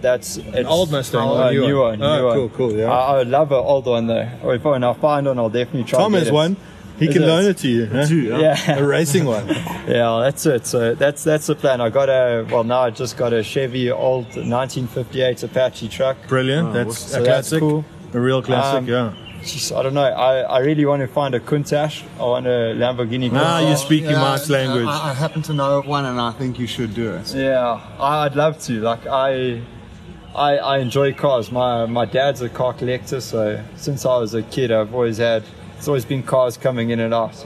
[0.01, 1.99] That's an old Mustang or Uh, a new new one?
[1.99, 2.09] one.
[2.09, 2.35] Oh, new one.
[2.37, 2.91] cool, cool, yeah.
[2.91, 4.27] I, I would love an old one though.
[4.43, 5.99] Or if when I find one, I'll definitely try.
[5.99, 6.43] Tom and has get it.
[6.43, 6.57] one.
[7.01, 7.85] He can loan it to you.
[7.87, 8.05] huh?
[8.07, 8.39] Two, yeah.
[8.39, 8.77] Yeah.
[8.79, 9.47] A racing one.
[9.87, 10.65] Yeah, that's it.
[10.67, 11.81] So that's that's the plan.
[11.81, 16.17] I got a well now I just got a Chevy old 1958 Apache truck.
[16.27, 16.69] Brilliant.
[16.69, 17.07] Oh, that's awesome.
[17.07, 17.59] a So that's classic.
[17.59, 17.85] cool.
[18.13, 19.13] A real classic, Um, yeah.
[19.43, 20.03] Just, I don't know.
[20.03, 22.03] I, I really want to find a Countach.
[22.19, 23.31] I want a Lamborghini.
[23.33, 23.69] Ah, Countach.
[23.71, 24.85] you speak Yeah, Mark's language.
[24.85, 27.33] I, I happen to know of one, and I think you should do it.
[27.33, 28.73] Yeah, I- I'd love to.
[28.81, 29.61] Like I,
[30.35, 31.51] I, I enjoy cars.
[31.51, 35.43] My my dad's a car collector, so since I was a kid, I've always had.
[35.81, 37.43] It's always been cars coming in and out.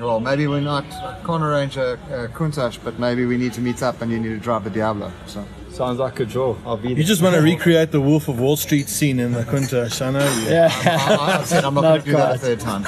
[0.00, 0.84] Well, maybe we're not.
[0.86, 4.18] I can't arrange a, a Countach, but maybe we need to meet up, and you
[4.18, 5.12] need to drive the Diablo.
[5.26, 5.46] So.
[5.70, 6.56] Sounds like a draw.
[6.66, 6.88] I'll be.
[6.88, 7.04] You there.
[7.04, 10.34] just want to recreate the Wolf of Wall Street scene in the Countach, I know
[10.40, 10.50] you.
[10.50, 10.68] Yeah.
[10.84, 12.84] I, I said I'm not, Not going to do that a third time.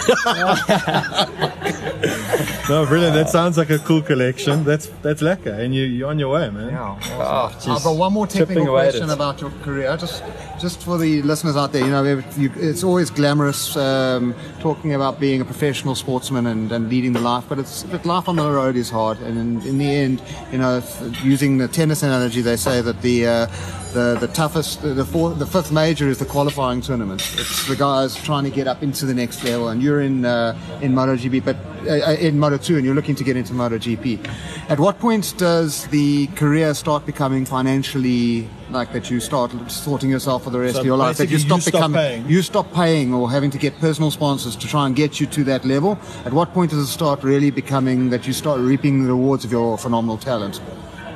[2.69, 3.15] No, brilliant.
[3.15, 4.65] That sounds like a cool collection.
[4.65, 5.57] That's that's lekker.
[5.57, 6.71] And you, you're on your way, man.
[6.71, 6.99] Yeah.
[7.13, 10.25] Oh, I've got one more Chipping technical away question about your career, just
[10.59, 11.85] just for the listeners out there.
[11.85, 17.13] You know, it's always glamorous um, talking about being a professional sportsman and, and leading
[17.13, 19.19] the life, but it's but life on the road is hard.
[19.21, 20.83] And in, in the end, you know,
[21.23, 23.47] using the tennis analogy, they say that the uh,
[23.93, 27.21] the the toughest, the fourth, the fifth major is the qualifying tournament.
[27.39, 30.57] It's the guys trying to get up into the next level, and you're in uh,
[30.81, 31.57] in MotoGP, but
[31.89, 34.29] uh, in Moto2, and you're looking to get into MotoGP.
[34.69, 39.11] At what point does the career start becoming financially like that?
[39.11, 41.17] You start sorting yourself for the rest So of your life.
[41.19, 42.29] That you stop you stop becoming, paying.
[42.29, 45.45] you stop paying, or having to get personal sponsors to try and get you to
[45.45, 45.99] that level.
[46.25, 49.53] At what point does it start really becoming that you start reaping the rewards of
[49.53, 50.61] your phenomenal talent?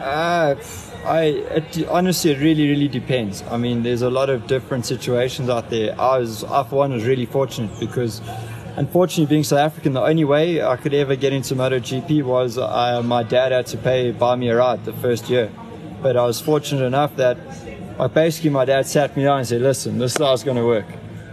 [0.00, 0.54] Uh,
[1.04, 3.42] I it, honestly, it really, really depends.
[3.50, 5.98] I mean, there's a lot of different situations out there.
[6.00, 8.20] I was, I for one, was really fortunate because,
[8.76, 13.02] unfortunately, being South African, the only way I could ever get into MotoGP was uh,
[13.02, 15.50] my dad had to pay buy me a ride the first year.
[16.02, 17.36] But I was fortunate enough that,
[17.98, 20.56] like, basically, my dad sat me down and said, "Listen, this is how it's going
[20.56, 20.86] to work."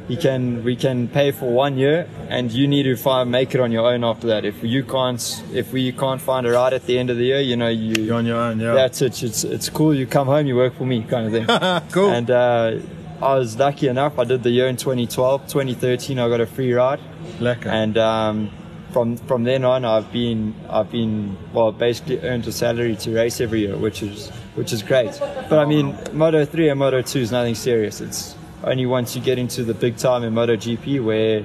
[0.07, 3.59] He can, we can pay for one year, and you need to find make it
[3.59, 4.45] on your own after that.
[4.45, 7.41] If you can't, if we can't find a ride at the end of the year,
[7.41, 8.73] you know, you You're on your own, yeah.
[8.73, 9.21] that's it.
[9.21, 9.93] It's it's cool.
[9.93, 11.45] You come home, you work for me, kind of thing.
[11.91, 12.09] Cool.
[12.09, 12.79] And uh,
[13.21, 14.17] I was lucky enough.
[14.17, 16.19] I did the year in 2012, 2013.
[16.19, 17.01] I got a free ride,
[17.39, 17.67] Lekker.
[17.67, 18.49] and um,
[18.91, 23.41] from from then on, I've been I've been well basically earned a salary to race
[23.41, 25.17] every year, which is which is great.
[25.49, 28.01] But I mean, Moto 3 and Moto 2 is nothing serious.
[28.01, 31.43] It's only once you get into the big time in MotoGP where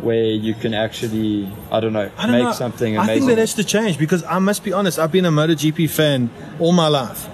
[0.00, 2.52] where you can actually I don't know I don't make know.
[2.52, 4.98] something I think that has to change because I must be honest.
[4.98, 7.28] I've been a Moto GP fan all my life,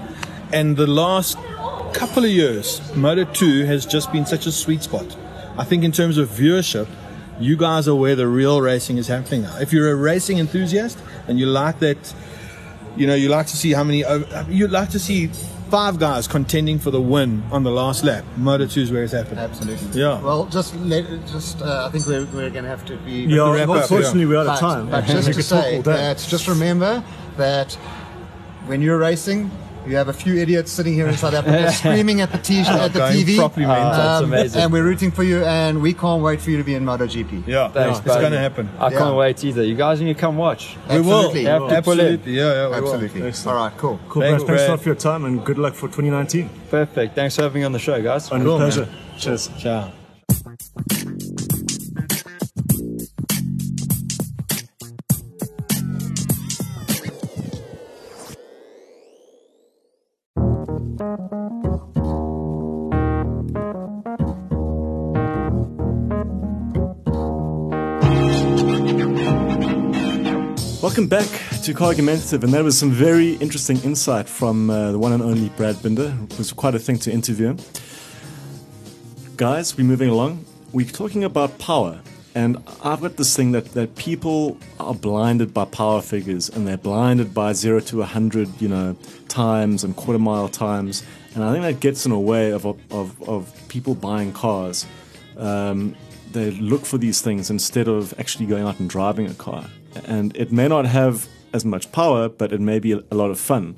[0.52, 1.36] and the last
[1.92, 5.16] couple of years, Moto Two has just been such a sweet spot.
[5.56, 6.88] I think in terms of viewership,
[7.40, 9.58] you guys are where the real racing is happening now.
[9.58, 12.14] If you're a racing enthusiast and you like that,
[12.96, 14.04] you know, you like to see how many.
[14.48, 15.28] You like to see
[15.70, 18.24] five guys contending for the win on the last lap.
[18.36, 19.38] Moto Two is where it's happening.
[19.38, 20.00] Absolutely.
[20.00, 20.20] Yeah.
[20.20, 23.22] Well, just let just uh, I think we're, we're going to have to be.
[23.24, 24.90] Yeah, wrap up, unfortunately, we're out of time.
[24.90, 27.02] but We just to say that, just remember
[27.36, 27.72] that
[28.66, 29.50] when you're racing,
[29.86, 32.92] you have a few idiots sitting here in South Africa screaming at the, t- at
[32.92, 33.36] the Going TV.
[33.36, 33.90] properly mental.
[33.92, 34.60] That's um, amazing.
[34.62, 37.46] And we're rooting for you, and we can't wait for you to be in MotoGP.
[37.46, 38.68] Yeah, Thanks, it's going to happen.
[38.78, 38.98] I Yeah.
[38.98, 39.62] can't wait either.
[39.62, 40.76] You guys need to come watch.
[40.88, 41.14] We will.
[41.26, 41.40] Absolutely.
[41.42, 42.00] You have to pull in.
[42.00, 42.32] Absolutely.
[42.34, 42.94] Yeah, yeah, we will.
[42.94, 43.22] Absolutely.
[43.28, 43.58] Excellent.
[43.58, 44.00] All right, cool.
[44.08, 44.58] Cool, Thanks, Brad.
[44.58, 46.48] Thanks a lot for your time and good luck for 2019.
[46.70, 47.14] Perfect.
[47.14, 48.30] Thanks for having me on the show, guys.
[48.30, 48.86] Only Cool, pleasure.
[48.86, 48.94] man.
[49.18, 49.50] Cheers.
[49.58, 50.03] Ciao.
[71.64, 75.48] To Cargumentative, and that was some very interesting insight from uh, the one and only
[75.56, 76.14] Brad Binder.
[76.24, 77.58] It was quite a thing to interview him.
[79.38, 80.44] Guys, we're moving along.
[80.74, 82.02] We're talking about power,
[82.34, 86.76] and I've got this thing that, that people are blinded by power figures, and they're
[86.76, 88.94] blinded by zero to a hundred, you know,
[89.28, 91.02] times and quarter mile times,
[91.34, 94.84] and I think that gets in the way of of, of people buying cars.
[95.38, 95.96] Um,
[96.30, 99.64] they look for these things instead of actually going out and driving a car.
[100.06, 103.30] And it may not have as much power, but it may be a, a lot
[103.30, 103.76] of fun.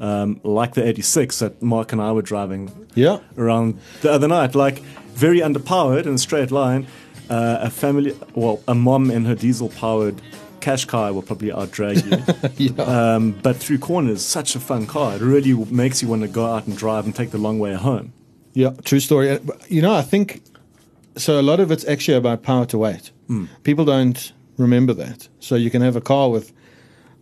[0.00, 3.18] Um, like the 86 that Mark and I were driving Yeah.
[3.36, 4.78] around the other night, like
[5.14, 6.86] very underpowered in a straight line.
[7.28, 10.20] Uh, a family, well, a mom in her diesel powered
[10.60, 12.18] cash car will probably outdrag you.
[12.76, 12.84] Yeah.
[13.16, 15.16] um, but through corners, such a fun car.
[15.16, 17.74] It really makes you want to go out and drive and take the long way
[17.74, 18.12] home.
[18.52, 19.38] Yeah, true story.
[19.68, 20.42] You know, I think
[21.16, 21.40] so.
[21.40, 23.10] A lot of it's actually about power to weight.
[23.64, 25.28] People don't remember that.
[25.40, 26.52] So you can have a car with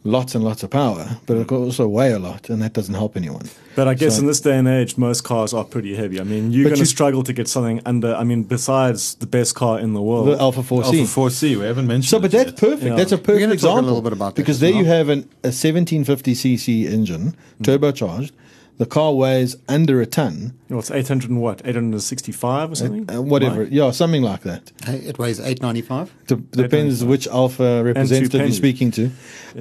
[0.07, 2.95] lots and lots of power, but it can also weigh a lot, and that doesn't
[2.95, 3.49] help anyone.
[3.75, 6.21] But I guess So- in this day and age, most cars are pretty heavy.
[6.21, 8.15] I mean, you're going to you- struggle to get something under.
[8.15, 10.29] I mean, besides the best car in the world.
[10.29, 11.01] The Alfa 4C.
[11.01, 12.57] Alfa 4C, we haven't mentioned So, but it that's yet.
[12.71, 12.85] perfect.
[12.85, 12.97] Yeah.
[12.97, 13.83] That's a perfect gonna talk a example.
[13.85, 17.65] little bit about that because as there you have an, a 1750cc engine, mm.
[17.65, 18.31] turbocharged.
[18.77, 21.63] The car weighs under a ton, Well, it's 800 and what?
[21.65, 23.09] 865 or something?
[23.17, 23.61] uh, whatever.
[23.63, 23.73] Right.
[23.73, 24.73] Yeah, something like that.
[24.89, 26.13] It weighs 895.
[26.27, 29.05] De- depends which Alfa representative you're speaking to.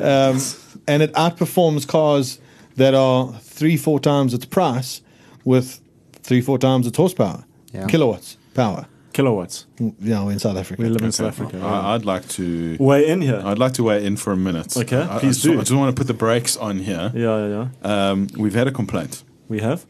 [0.02, 0.40] Um,
[0.88, 2.40] and it outperforms cars
[2.76, 5.02] that are three, four times its price
[5.46, 5.80] with
[6.24, 7.86] three, four times its horsepower, Yeah.
[7.86, 8.88] kilowatts power.
[9.14, 9.66] Kilowatts.
[9.80, 10.82] You know, in South Africa.
[10.82, 11.60] We live in South Africa.
[11.64, 12.76] I, I'd like to.
[12.80, 13.42] Weigh in here.
[13.46, 14.76] I'd like to weigh in for a minute.
[14.76, 15.54] Okay, I, I please just, do.
[15.54, 17.12] I just want to put the brakes on here.
[17.14, 18.10] yeah, yeah, yeah.
[18.10, 19.86] Um, we've had a complaint, We have.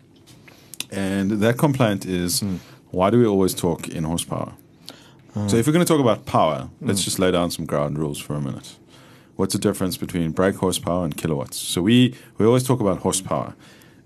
[0.91, 2.55] and that complaint is Hmm.
[2.91, 4.53] why do we always talk in horsepower?
[5.35, 5.47] Oh.
[5.47, 6.87] So if we're going to talk about power, Hmm.
[6.87, 8.75] let's just lay down some ground rules for a minute.
[9.35, 11.57] What's the difference between brake horsepower and kilowatts?
[11.57, 13.55] So we we always talk about horsepower,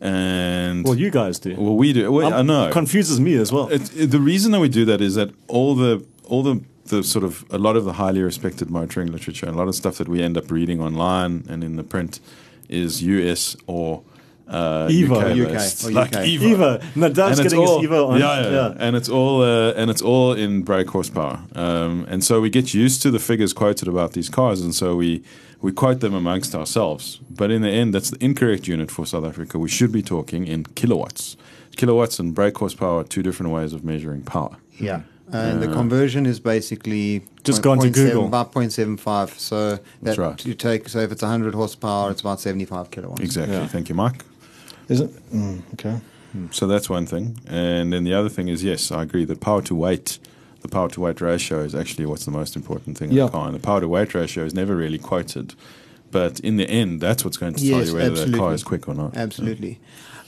[0.01, 1.55] and Well, you guys do.
[1.57, 2.11] well we do.
[2.11, 2.69] Well, I Um, know.
[2.71, 3.67] Confuses me as well.
[3.69, 7.03] It, it- the reason that we do that is that all the all the the
[7.03, 9.97] sort of a lot of the highly respected motoring literature and a lot of stuff
[9.97, 12.21] that we end up reading online and in the print
[12.69, 14.03] is US or
[14.49, 15.17] uh, Evo.
[15.17, 15.85] UK, UK, based.
[15.85, 16.23] or like UK.
[16.23, 16.55] Evo.
[16.55, 16.79] Evo.
[16.95, 18.19] Nadav's getting all- his Evo on.
[18.19, 18.73] Yeah, yeah, yeah.
[18.79, 21.39] and it's all uh, and it's all in brake horsepower.
[21.55, 24.95] Um, and so we get used to the figures quoted about these cars, and so
[24.95, 25.21] we
[25.61, 27.19] we quote them amongst ourselves.
[27.29, 29.57] But in the end, that's the incorrect unit for South Africa.
[29.59, 31.35] We should be talking in kilowatts.
[31.75, 34.55] Kilowatts and brake horsepower are two different ways of measuring power.
[34.79, 35.01] Yeah.
[35.31, 38.25] And the conversion is basically Just point- gone to 0.7 Google.
[38.27, 39.37] About 0.75.
[39.37, 40.45] So that That's right.
[40.45, 43.21] you take, so if it's 100 horsepower, it's about 75 kilowatts.
[43.21, 43.53] Exactly.
[43.55, 43.67] Yeah.
[43.67, 44.23] Thank you, Mike.
[44.89, 45.11] Is it?
[45.31, 45.99] Mm, okay.
[46.51, 47.39] So that's one thing.
[47.47, 50.19] And then the other thing is, yes, I agree that power to weight,
[50.61, 53.25] the power to weight ratio is actually what's the most important thing in Yeah.
[53.25, 53.47] the car.
[53.47, 55.55] And the power to weight ratio is never really quoted.
[56.11, 58.87] But in the end, that's what's going to tell you whether the car is quick
[58.87, 59.17] or not.
[59.17, 59.79] Absolutely.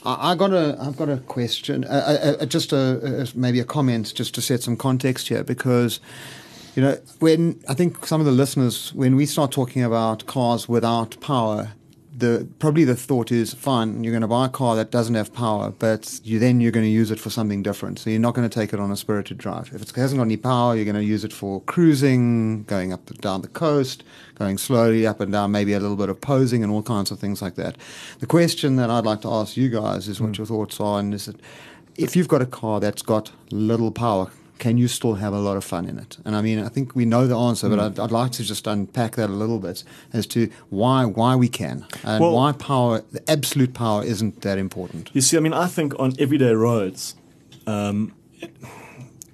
[0.04, 3.64] I, I got a, I've got a question, uh, uh, just a, uh, maybe a
[3.64, 6.00] comment, just to set some context here, because
[6.76, 10.68] you know when I think some of the listeners, when we start talking about cars
[10.68, 11.72] without power,
[12.20, 15.32] the probably the thought is fine, you're going to buy a car that doesn't have
[15.32, 17.98] power, but you then you're going to use it for something different.
[17.98, 19.70] So you're not going to take it on a spirited drive.
[19.74, 23.10] If it hasn't got any power, you're going to use it for cruising, going up
[23.10, 24.04] and down the coast,
[24.36, 27.18] going slowly up and down, maybe a little bit of posing and all kinds of
[27.18, 27.76] things like that.
[28.20, 30.34] The question that I'd like to ask you guys is what hmm.
[30.34, 31.36] your thoughts are, and is that
[31.96, 34.30] if you've got a car that's got little power,
[34.60, 36.18] can you still have a lot of fun in it?
[36.24, 38.66] And I mean, I think we know the answer, but I'd, I'd like to just
[38.68, 43.02] unpack that a little bit as to why why we can and Well- why power,
[43.10, 45.10] the absolute power, isn't that important.
[45.12, 47.16] You see, I mean, I think on everyday roads,
[47.66, 48.12] um,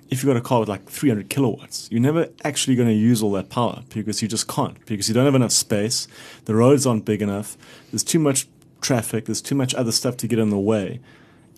[0.09, 3.23] if you've got a car with like 300 kilowatts, you're never actually going to use
[3.23, 6.07] all that power because you just can't, because you don't have enough space.
[6.45, 7.57] The roads aren't big enough.
[7.91, 8.47] There's too much
[8.81, 9.25] traffic.
[9.27, 11.01] There's too much other stuff to get in the way.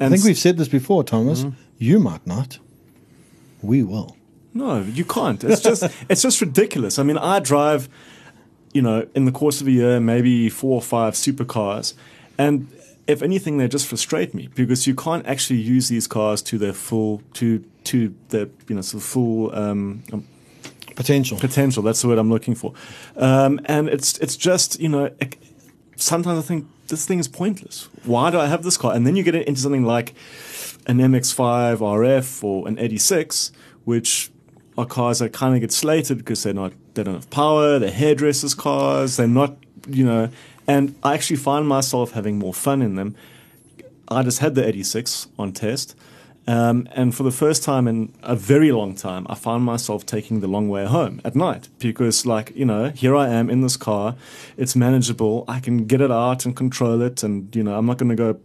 [0.00, 1.44] I think we've said this before, Thomas.
[1.76, 2.58] You might not.
[3.62, 4.16] We will.
[4.54, 5.42] No, you can't.
[5.44, 6.98] It's just it's just ridiculous.
[6.98, 7.88] I mean, I drive,
[8.72, 11.94] you know, in the course of a year, maybe four or five supercars,
[12.38, 12.68] and
[13.06, 16.72] if anything, they just frustrate me because you can't actually use these cars to their
[16.72, 20.26] full to to their you know sort of full um, um,
[20.94, 21.38] Potential.
[21.38, 21.82] potential.
[21.82, 22.74] That's the word I'm looking for,
[23.16, 25.10] um, and it's it's just you know.
[26.00, 27.88] Sometimes I think this thing is pointless.
[28.04, 28.94] Why do I have this car?
[28.94, 30.14] And then you get into something like
[30.86, 33.52] an MX-5 RF or an 86,
[33.84, 34.30] which
[34.78, 37.78] are cars that kind of get slated because they're not they don't have power.
[37.78, 39.16] They're hairdressers cars.
[39.16, 39.56] They're not
[39.88, 40.30] you know.
[40.66, 43.16] And I actually find myself having more fun in them.
[44.08, 45.94] I just had the 86 on test.
[46.48, 50.40] Um, and for the first time in a very long time, I found myself taking
[50.40, 53.76] the long way home at night because, like, you know, here I am in this
[53.76, 54.16] car.
[54.56, 55.44] It's manageable.
[55.46, 57.22] I can get it out and control it.
[57.22, 58.40] And, you know, I'm not going to go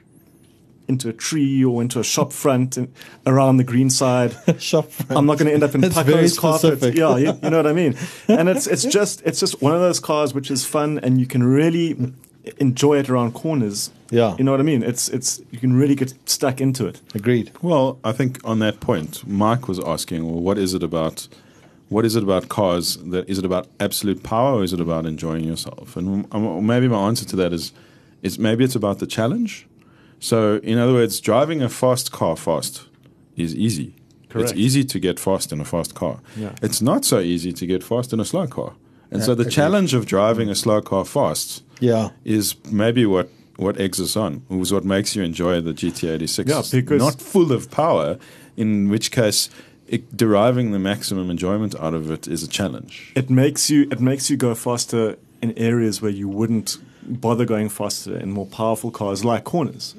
[0.86, 2.94] into a tree or into a shop front and
[3.26, 4.36] around the green side.
[4.62, 5.18] Shop front.
[5.18, 6.94] I'm not going to end up in Paco's carpet.
[6.94, 7.96] Yeah, you, you know what I mean.
[8.28, 11.26] And it's it's just it's just one of those cars which is fun and you
[11.26, 12.14] can really
[12.58, 13.92] enjoy it around corners.
[14.10, 14.36] Yeah.
[14.38, 14.84] you know what I mean.
[14.84, 17.02] It's it's you can really get stuck into it.
[17.16, 17.52] Agreed.
[17.62, 21.28] Well, I think on that point, Mike was asking, well, what is it about?
[21.90, 22.98] What is it about cars?
[22.98, 25.96] That is it about absolute power, or is it about enjoying yourself?
[25.96, 27.72] And um, maybe my answer to that is,
[28.22, 29.68] is maybe it's about the challenge.
[30.20, 32.88] So, in other words, driving a fast car fast
[33.36, 33.94] is easy.
[34.30, 34.52] Correct.
[34.52, 36.20] It's easy to get fast in a fast car.
[36.36, 36.56] Yeah.
[36.62, 38.74] It's not so easy to get fast in a slow car.
[39.14, 39.54] And so the agreed.
[39.54, 42.10] challenge of driving a slow car fast Yeah.
[42.26, 44.42] is maybe what what eggs us on.
[44.50, 46.50] It was what makes you enjoy the GT86.
[46.50, 48.18] Yeah, because- not full of power.
[48.58, 49.50] In which case,
[49.88, 53.12] it, deriving the maximum enjoyment out of it is a challenge.
[53.16, 57.70] It makes you it makes you go faster in areas where you wouldn't bother going
[57.70, 59.94] faster in more powerful cars like corners.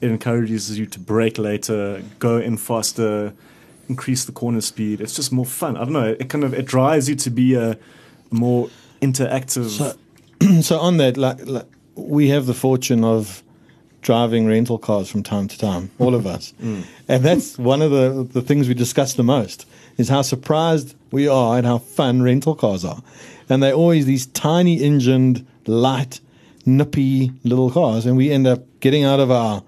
[0.00, 3.32] It encourages you to brake later, go in faster,
[3.88, 5.00] increase the corner speed.
[5.00, 5.76] It's just more fun.
[5.76, 6.16] I don't know.
[6.20, 7.76] It kind of it drives you to be a
[8.30, 8.68] more
[9.00, 9.68] interactive.
[9.68, 9.96] So-
[10.62, 13.42] so on that, like, like we have the fortune of
[14.02, 16.82] driving rental cars from time to time, all of us, mm.
[17.08, 19.66] and that's one of the the things we discuss the most
[19.98, 23.02] is how surprised we are at how fun rental cars are,
[23.48, 26.20] and they're always these tiny engined, light,
[26.64, 29.62] nippy little cars, and we end up getting out of our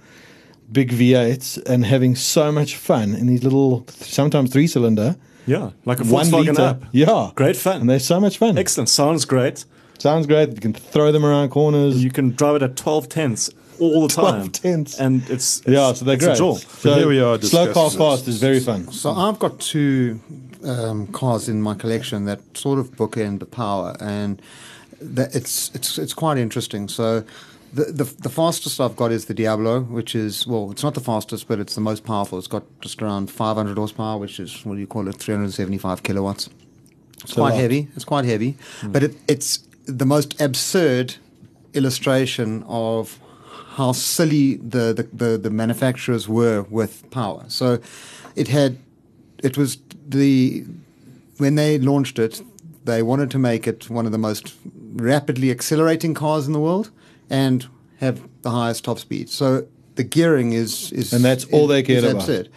[0.71, 5.17] big V8s and having so much fun in these little, sometimes three cylinder.
[5.47, 6.83] Yeah, like a One Volkswagen liter, up.
[6.93, 7.81] yeah, Great fun.
[7.83, 8.57] and they're so much fun.
[8.59, 8.89] Excellent.
[8.89, 9.65] Sounds great.
[9.99, 10.51] Sounds great.
[10.51, 12.03] You can throw them around corners.
[12.03, 14.51] You can drive it at 12 tenths all the 12 time.
[14.51, 14.99] tenths.
[15.01, 16.35] And it's, it's Yeah, so they're it's great.
[16.35, 16.55] A joy.
[16.55, 18.91] So here we are Slow car discussing fast is very fun.
[18.93, 20.21] So I've got two
[20.65, 24.41] um, cars in my collection that sort of bookend the power, and
[25.01, 26.89] that it's it's it's quite interesting.
[26.89, 27.25] So.
[27.73, 31.01] The, the the fastest I've got is the Diablo, which is well, it's not the
[31.01, 32.39] fastest, but it's the most powerful.
[32.39, 36.51] It's got just around 500 horsepower, which is what do you call it, 375 kilowatts.
[37.23, 37.89] It's quite heavy.
[37.95, 41.17] It's quite heavy, but it, it's the most absurd
[41.75, 43.19] illustration of
[43.77, 47.45] how silly the, the, the, the manufacturers were with power.
[47.49, 47.79] So
[48.37, 48.79] it had,
[49.43, 50.65] it was the,
[51.39, 52.43] when they launched it,
[52.85, 54.55] they wanted to make it one of the most
[54.95, 56.91] rapidly accelerating cars in the world
[57.33, 57.67] and
[57.99, 59.29] have the highest top speed.
[59.31, 59.67] So
[59.97, 62.23] the gearing is, is And that's all they cared is about.
[62.23, 62.49] absurd.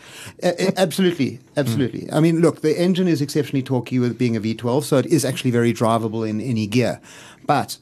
[0.44, 2.02] A- absolutely, absolutely.
[2.02, 2.14] Mm.
[2.14, 5.26] I mean, look, the engine is exceptionally torquey with being a V12, so it is
[5.26, 7.00] actually very drivable in any gear.
[7.48, 7.78] But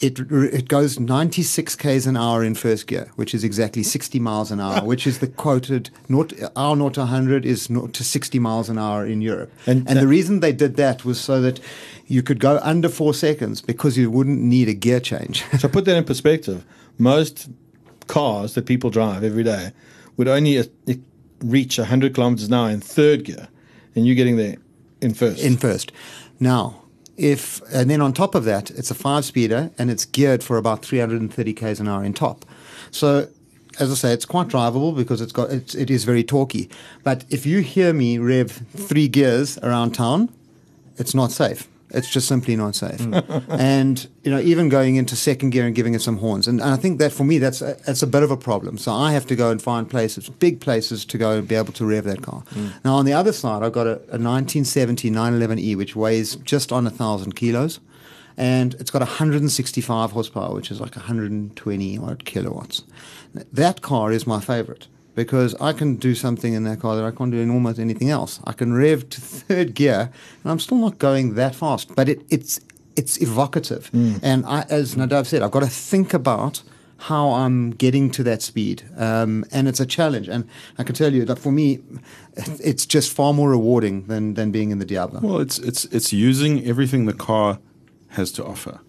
[0.00, 4.50] it it goes 96 k's an hour in first gear, which is exactly 60 miles
[4.50, 8.38] an hour, which is the quoted naught, our 0 to 100 is 0 to 60
[8.38, 9.50] miles an hour in Europe.
[9.66, 11.60] And- And, the reason they did that was so that
[12.06, 15.44] you could go under four seconds because you wouldn't need a gear change.
[15.58, 16.64] So put that in perspective.
[16.98, 17.48] Most
[18.06, 19.72] cars that people drive every day
[20.16, 20.64] would only uh,
[21.40, 23.48] reach 100 kilometers an hour in third gear,
[23.94, 24.56] and you're getting there
[25.00, 25.42] in first.
[25.42, 25.92] in first.
[26.38, 26.83] Now,
[27.16, 30.56] if and then on top of that, it's a five speeder and it's geared for
[30.56, 32.44] about 330 k's an hour in top.
[32.90, 33.28] So,
[33.78, 36.70] as I say, it's quite drivable because it's got it's, it is very torquey.
[37.02, 40.32] But if you hear me rev three gears around town,
[40.96, 41.68] it's not safe.
[41.94, 43.00] It's just simply not safe.
[43.00, 43.14] Hmm.
[43.50, 46.70] and you know, even going into second gear and giving it some horns, and, and
[46.70, 48.78] I think that for me, that's a, that's a bit of a problem.
[48.78, 51.72] So I have to go and find places, big places, to go and be able
[51.74, 52.42] to rev that car.
[52.50, 52.68] Hmm.
[52.84, 56.86] Now on the other side, I've got a, a 1970 911E, which weighs just on
[56.86, 57.80] a thousand kilos,
[58.36, 62.82] and it's got 165 horsepower, which is like 120 odd kilowatts.
[63.52, 67.10] That car is my favorite because I can do something in that car that I
[67.10, 68.40] can't do in almost anything else.
[68.44, 70.10] I can rev to third gear,
[70.42, 72.60] and I'm still not going that fast, but it, it's
[72.96, 73.90] it's evocative.
[74.22, 76.62] And I, as Nadav said, I've got to think about
[76.96, 80.28] how I'm getting to that speed, um, and it's a challenge.
[80.28, 80.48] And
[80.78, 81.80] I can tell you that for me,
[82.36, 85.20] it's just far more rewarding than than being in the Diablo.
[85.20, 87.58] Well, it's it's it's using everything the car
[88.10, 88.80] has to offer.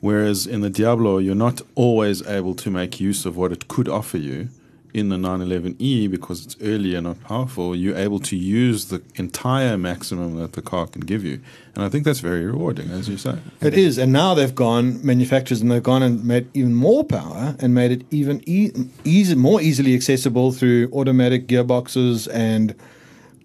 [0.00, 3.88] Whereas in the Diablo, you're not always able to make use of what it could
[3.88, 4.48] offer you.
[4.92, 10.36] In the 911E, because it's earlier, not powerful, you're able to use the entire maximum
[10.36, 11.40] that the car can give you.
[11.74, 13.38] And I think that's very rewarding, as you say.
[13.60, 17.54] It is, and now they've gone manufacturers and they've gone and made even more power
[17.60, 18.72] and made it even e-
[19.04, 22.74] easy, more easily accessible through automatic gearboxes and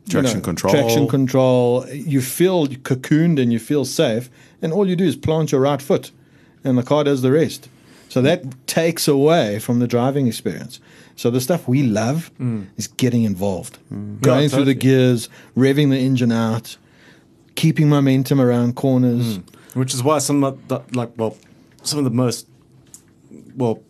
[0.08, 0.72] you Traction control.
[0.72, 1.88] Traction control.
[1.90, 4.30] You feel cocooned and you feel safe,
[4.62, 6.12] and all you do is plant your right foot,
[6.64, 7.70] and the car does the rest.
[8.08, 10.80] So that takes away from the driving experience.
[11.16, 12.68] So the stuff we love mm.
[12.78, 14.22] is getting involved, mm.
[14.22, 16.78] going Yeah, through the gears, revving the engine out,
[17.56, 19.38] keeping momentum around corners.
[19.38, 19.44] Mm.
[19.76, 21.38] which is why some of the, like well
[21.84, 22.48] some of the most
[23.56, 23.82] well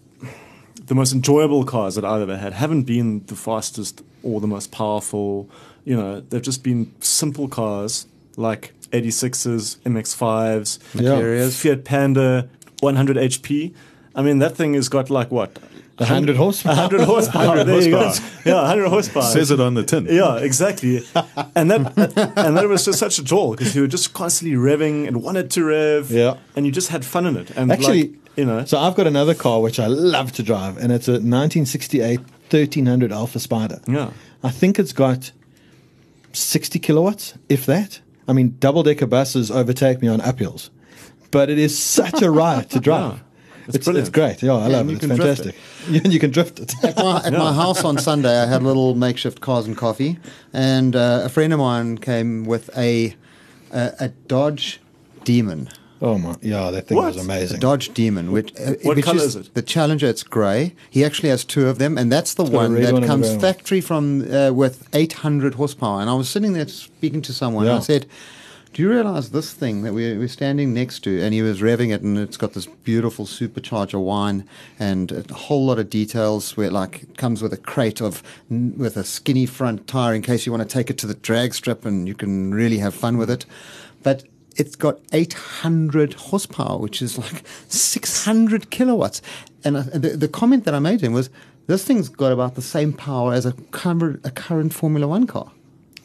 [0.86, 4.72] the most enjoyable cars that I've ever had haven't been the fastest or the most
[4.72, 5.50] powerful.
[5.84, 8.08] You know, they've just been simple cars
[8.38, 11.16] like 86s, MX5s, Yeah.
[11.16, 11.60] Areas.
[11.60, 12.50] Fiat Panda,
[12.82, 13.74] 100 HP.
[14.16, 15.58] I mean, that thing has got like what?
[15.98, 16.76] 100 horsepower.
[16.76, 17.64] 100 horsepower.
[17.64, 18.04] there you go.
[18.04, 18.42] horsepower.
[18.46, 19.24] Yeah, 100 horsepower.
[19.24, 20.06] Says it on the tin.
[20.10, 20.98] Yeah, exactly.
[21.56, 25.08] and that and that was just such a joy because you were just constantly revving
[25.08, 26.12] and wanted to rev.
[26.12, 26.36] Yeah.
[26.56, 27.52] And you just had fun in it.
[27.52, 30.78] And Actually, like, you know, So I've got another car which I love to drive,
[30.78, 33.80] and it's a 1968 1300 Alfa Spider.
[33.88, 34.12] Yeah.
[34.44, 35.32] I think it's got
[36.34, 38.02] 60 kilowatts, if that.
[38.28, 40.70] I mean, double decker buses overtake me on uphills,
[41.32, 43.14] but it is such a riot to drive.
[43.14, 43.20] Yeah.
[43.68, 44.12] It's, it's, brilliant.
[44.12, 44.44] great.
[44.44, 44.94] Yeah, I Yeah, love it.
[44.94, 45.56] It's can drift fantastic.
[46.04, 46.74] and you can drift it.
[46.84, 50.18] At, my, at my house on Sunday, I had a little makeshift cars and coffee,
[50.54, 53.16] and uh, a friend of mine came with a
[53.72, 54.80] a, a Dodge
[55.24, 55.70] Demon.
[56.02, 57.08] oh my, yeah, that thing What?
[57.08, 57.60] was A amazing.
[57.60, 59.54] Dodge Demon, which, uh, What which colour is, is it?
[59.56, 60.08] The Challenger.
[60.08, 60.74] It's grey.
[60.90, 63.82] He actually has two of them, and that's the got one that one comes factory
[63.82, 66.02] from uh, with 800 horsepower.
[66.02, 68.06] And I was sitting there speaking to someone, and I said,
[68.76, 71.94] "Do you realize this thing that we're, we're standing next to?" And he was revving
[71.94, 74.44] it, and it's got this beautiful supercharger whine
[74.78, 76.58] and a whole lot of details.
[76.58, 80.46] Where like it comes with a crate of with a skinny front tire in case
[80.46, 83.18] you want to take it to the drag strip, and you can really have fun
[83.18, 83.46] with it.
[84.04, 84.26] But
[84.58, 89.22] it's got 800 horsepower, which is like 600 kilowatts.
[89.64, 91.30] And, uh, the, the comment that I made to him was,
[91.68, 95.52] this thing's got about the same power as a a current Formula One car.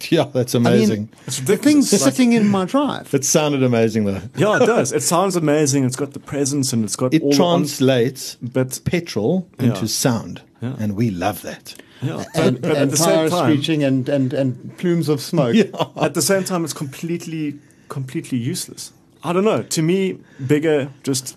[0.11, 1.01] yeah, that's I amazing.
[1.01, 1.91] mean, It's the ridiculous.
[1.91, 3.13] thing's Like- sitting in my drive.
[3.19, 4.21] it sounded amazing though.
[4.37, 4.93] yeah, it does.
[4.93, 5.85] It sounds amazing.
[5.85, 9.81] It's got the presence and it's got It all the on- translates but petrol into
[9.81, 9.87] Yeah.
[9.87, 10.77] sound, Yeah.
[10.79, 11.75] and we love that.
[12.03, 15.09] yeah, and, but, but at and the tires same time, screeching and, and, and plumes
[15.09, 15.55] of smoke.
[15.55, 15.65] Yeah.
[16.01, 18.93] at the same time, it's completely, completely useless.
[19.23, 19.63] I don't know.
[19.63, 21.37] To me, bigger just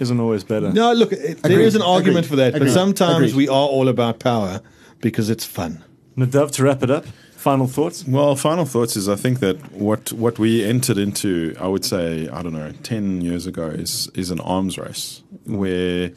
[0.00, 0.72] isn't always better.
[0.72, 1.66] No, look, it, there Agreed.
[1.66, 2.28] is an argument Agreed.
[2.30, 3.34] for that, but sometimes Agreed.
[3.36, 4.60] we are all about power
[5.00, 5.84] because it's fun.
[6.18, 7.04] Nadav, to wrap it up,
[7.44, 8.06] final thoughts.
[8.08, 12.26] Well, final thoughts is I think that what what we entered into, I would say,
[12.28, 16.12] I don't know, ten years ago, is is an arms race where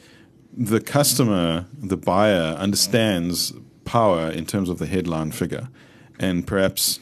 [0.56, 3.52] the customer, the buyer, understands
[3.84, 5.68] power in terms of the headline figure,
[6.18, 6.98] and perhaps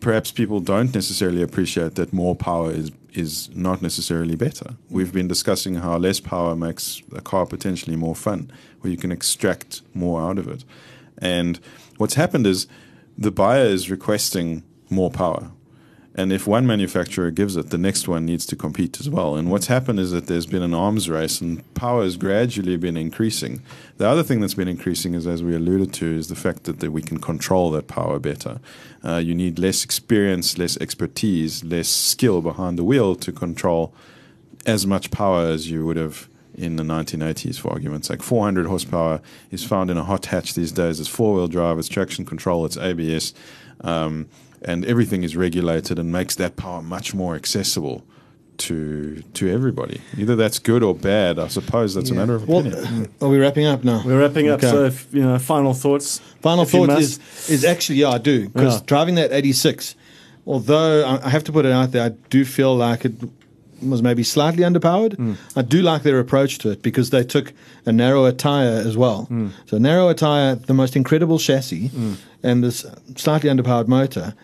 [0.00, 4.76] perhaps people don't necessarily appreciate that more power is is not necessarily better.
[4.88, 9.10] We've been discussing how less power makes a car potentially more fun, where you can
[9.10, 10.64] extract more out of it.
[11.18, 11.58] And
[11.98, 12.68] what's happened is
[13.20, 15.52] the buyer is requesting more power.
[16.14, 19.36] And if one manufacturer gives it, the next one needs to compete as well.
[19.36, 22.96] And what's happened is that there's been an arms race and power has gradually been
[22.96, 23.62] increasing.
[23.98, 26.80] The other thing that's been increasing is, as we alluded to, is the fact that,
[26.80, 28.58] that we can control that power better.
[29.04, 33.94] Uh, you need less experience, less expertise, less skill behind the wheel to control
[34.66, 38.22] as much power as you would have in the 1980s, for argument's sake.
[38.22, 39.20] 400 horsepower
[39.50, 41.00] is found in a hot hatch these days.
[41.00, 43.32] It's four wheel drive, it's traction control, it's ABS,
[43.82, 44.26] um,
[44.62, 48.04] and everything is regulated and makes that power much more accessible
[48.58, 50.02] to to everybody.
[50.18, 51.38] Either that's good or bad.
[51.38, 53.08] I suppose that's a matter of Well, opinion.
[53.22, 54.02] are we wrapping up now?
[54.04, 54.58] We're wrapping up.
[54.58, 54.70] Okay.
[54.70, 56.20] So, if, you know, final thoughts.
[56.42, 58.82] Final if you thought is is actually yeah I do because Yeah.
[58.84, 59.94] driving that 86,
[60.46, 63.14] although I I have to put it out there, I do feel like it
[63.82, 65.14] was maybe slightly underpowered.
[65.16, 65.34] Hmm.
[65.56, 67.52] I do like their approach to it because they took
[67.86, 69.24] a narrower tire as well.
[69.24, 69.48] Hmm.
[69.66, 71.90] So narrower tire, the most incredible chassis,
[72.42, 74.34] and this slightly underpowered motor.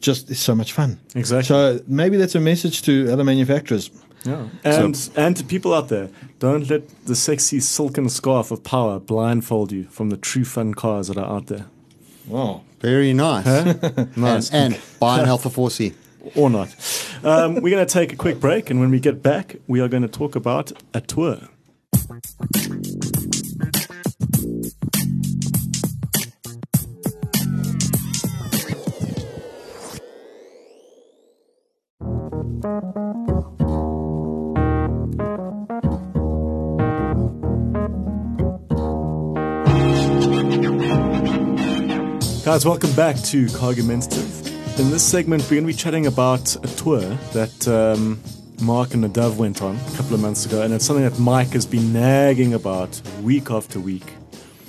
[0.00, 0.98] Just is so much fun.
[1.14, 1.46] Exactly.
[1.46, 3.90] So maybe that's a message to other manufacturers.
[4.24, 4.48] Yeah.
[4.64, 9.72] And and to people out there, don't let the sexy silken scarf of power blindfold
[9.72, 11.66] you from the true fun cars that are out there.
[12.26, 12.62] Wow.
[12.80, 13.44] Very nice.
[14.16, 14.50] Nice.
[14.52, 15.94] And, and buy an Alfa 4C.
[16.34, 16.74] Or not.
[17.22, 19.88] Um, we're going to take a quick break, and when we get back, we are
[19.88, 21.48] going to talk about a tour.
[42.44, 44.49] Guys, welcome back to Cargumentative.
[44.78, 47.00] In this segment, we're going to be chatting about a tour
[47.34, 48.18] that um,
[48.62, 51.48] Mark and Nadav went on a couple of months ago, and it's something that Mike
[51.50, 54.04] has been nagging about week after week.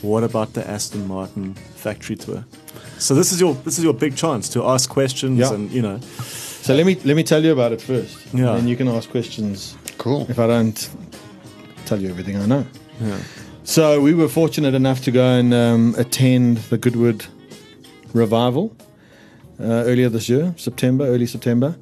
[0.02, 2.44] What about the Aston Martin factory tour?
[2.98, 5.54] So this is your this is your big chance to ask questions, Yeah.
[5.54, 6.00] and you know,
[6.62, 8.18] So let me let me tell you about it first.
[8.34, 8.56] Yeah.
[8.56, 10.26] And you can ask questions Cool.
[10.30, 10.90] if I don't
[11.86, 12.66] tell you everything I know.
[13.00, 13.18] Yeah.
[13.64, 17.26] So we were fortunate enough to go and um, attend the Goodwood
[18.14, 18.76] revival
[19.62, 21.76] uh, earlier this year, September, early September.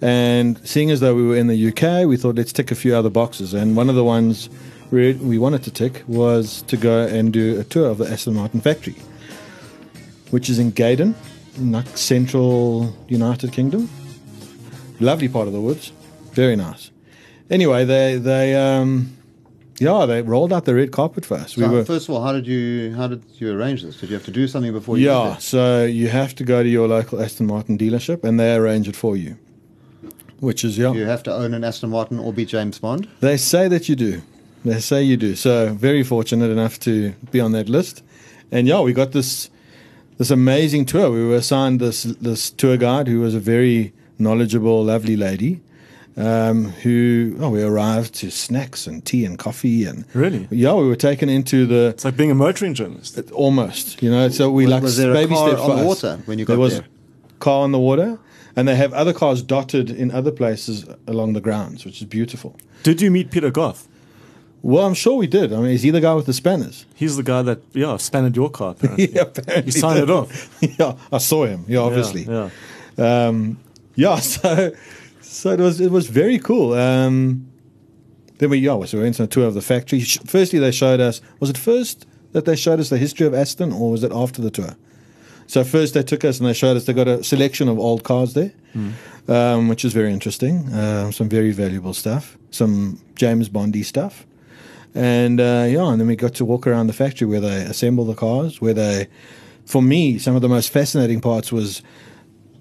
[0.00, 2.94] And seeing as though we were in the UK, we thought let's tick a few
[2.94, 3.54] other boxes.
[3.54, 4.48] And one of the ones
[4.90, 8.34] we, we wanted to tick was to go and do a tour of the Aston
[8.34, 8.96] Martin factory,
[10.30, 11.14] which is in Gaydon,
[11.56, 13.88] in central United Kingdom.
[15.00, 15.92] Lovely part of the woods,
[16.32, 16.90] very nice.
[17.50, 19.15] Anyway, they they um,
[19.78, 21.54] yeah they rolled out the red carpet for us.
[21.54, 24.00] So we were first of all, how did you how did you arrange this?
[24.00, 25.06] Did you have to do something before you?
[25.06, 28.88] yeah, so you have to go to your local Aston Martin dealership and they arrange
[28.88, 29.36] it for you.
[30.40, 30.92] Which is yeah.
[30.92, 33.08] You have to own an Aston Martin or be James Bond.
[33.20, 34.22] They say that you do.
[34.64, 35.34] They say you do.
[35.34, 38.02] So very fortunate enough to be on that list.
[38.50, 39.50] And yeah, we got this
[40.18, 41.10] this amazing tour.
[41.10, 45.60] We were assigned this this tour guide who was a very knowledgeable, lovely lady.
[46.18, 50.48] Um, who oh we arrived to snacks and tea and coffee and Really?
[50.50, 53.20] yeah we were taken into the It's like being a motoring journalist.
[53.32, 55.84] almost you know so we Was- like was there a baby car steps on the
[55.84, 56.86] water when you got there got was there?
[57.38, 58.18] car on the water
[58.56, 62.56] and they have other cars dotted in other places along the grounds which is beautiful
[62.82, 63.86] Did you meet Peter Goth?
[64.62, 67.18] well I'm sure we did I mean is he the guy with the spanners He's
[67.18, 68.70] the guy that yeah spanned your car.
[68.78, 69.12] Apparently.
[69.12, 70.08] yeah apparently You signed did.
[70.08, 70.58] it off.
[70.78, 72.48] yeah I saw him yeah obviously Yeah.
[72.96, 73.58] um,
[73.96, 74.72] yeah so
[75.36, 76.72] so it was it was very cool.
[76.74, 77.46] Um,
[78.38, 80.00] then we yeah so we went on a tour of the factory.
[80.00, 83.72] Firstly they showed us was it first that they showed us the history of Aston
[83.72, 84.76] or was it after the tour?
[85.46, 88.02] So first they took us and they showed us they got a selection of old
[88.02, 88.52] cars there
[89.28, 90.72] um, which is very interesting.
[90.74, 94.26] Um, some very valuable stuff some James Bondy stuff.
[94.94, 98.04] And uh, yeah, and then we got to walk around the factory where they assemble
[98.04, 98.60] the cars.
[98.60, 99.08] Where they,
[99.66, 101.82] for me, some of the most fascinating parts was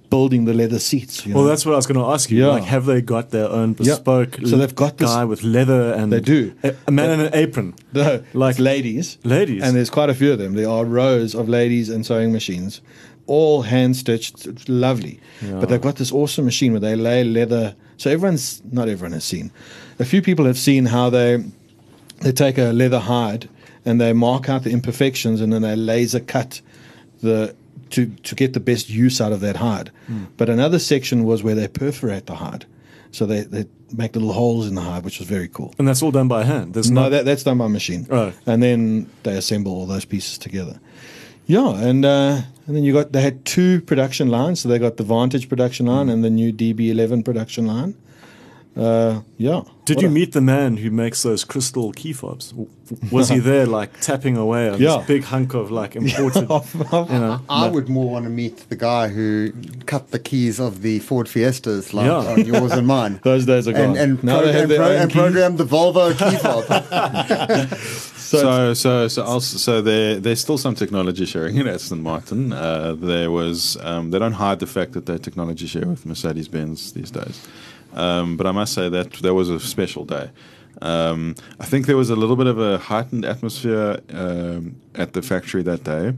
[0.10, 1.26] building the leather seats.
[1.26, 1.48] Well, know?
[1.48, 2.42] that's what I was going to ask you.
[2.44, 2.48] Yeah.
[2.52, 3.94] Like, have they got their own Yeah.
[3.96, 6.54] bespoke So they've got this- guy with leather and They do.
[6.64, 9.64] a, a man in an apron, no, like- ladies, ladies.
[9.64, 10.54] and there's quite a few of them.
[10.54, 12.82] There are rows of ladies and sewing machines,
[13.28, 14.46] all hand stitched.
[14.46, 17.76] It's lovely, but they've got this awesome machine where they lay leather.
[17.98, 19.52] So everyone's not everyone has seen.
[20.00, 21.44] A few people have seen how they
[22.22, 23.50] they take a leather hide
[23.86, 26.62] and they mark out the imperfections and then they laser cut
[27.22, 27.56] the
[27.92, 29.92] to to get the best use out of that hide.
[30.38, 32.66] But another section was where they perforate the hide.
[33.12, 33.66] So they, they
[33.96, 35.74] make little holes in the hide, which was very cool.
[35.80, 36.74] and that's all done by hand.
[36.74, 38.06] There's No, no, that, that's done by machine.
[38.12, 38.34] Oh.
[38.46, 40.82] And then they assemble all those pieces together.
[41.46, 44.60] Yeah, and uh, and then you got they had two production lines.
[44.62, 47.96] So they got the Vantage production line and the new DB11 production line.
[48.76, 49.62] Uh, yeah.
[49.86, 52.54] Did What you a- meet the man who makes those crystal key fobs?
[53.12, 54.98] Was he there, like tapping away on Yeah.
[54.98, 56.50] this big hunk of like imported?
[57.14, 59.52] you know, I would more want to meet the guy who
[59.86, 62.32] cut the keys of the Ford Fiestas, like Yeah.
[62.34, 63.20] on yours and mine.
[63.24, 63.82] Those days are gone.
[63.90, 65.22] and and, Now pro- they have and, their pro- own and keys.
[65.22, 66.66] program the Volvo key fob.
[68.26, 72.54] So, so, so, also, so there, there's still some technology sharing in Aston Martin.
[72.54, 76.48] Uh, there was, um, they don't hide the fact that they technology share with Mercedes
[76.48, 77.40] Benz these days.
[77.96, 80.30] Um, but I must say that that was a special day.
[80.82, 85.22] Um, I think there was a little bit of a heightened atmosphere um, at the
[85.22, 86.14] factory that day.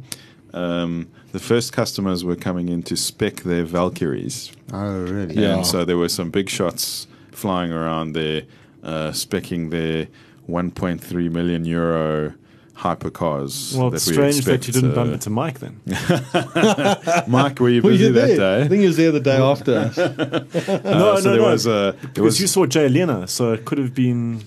[0.53, 4.51] Um, the first customers were coming in to spec their Valkyries.
[4.73, 5.35] oh, really?
[5.35, 5.57] Yeah.
[5.57, 8.43] And so there were some big shots flying around there,
[8.81, 10.07] uh, specking their
[10.49, 12.33] 1.3 million euro
[12.77, 13.75] hypercars.
[13.75, 15.79] well, that it's we strange that you didn't bump uh, into Mike then.
[17.27, 18.61] Mike, were you Were busy you that there?
[18.63, 19.97] I think he was there the day after us.
[19.97, 21.51] no, Uh, no, so there no.
[21.51, 24.41] was a there because was you saw Jay Leno, so it could have been.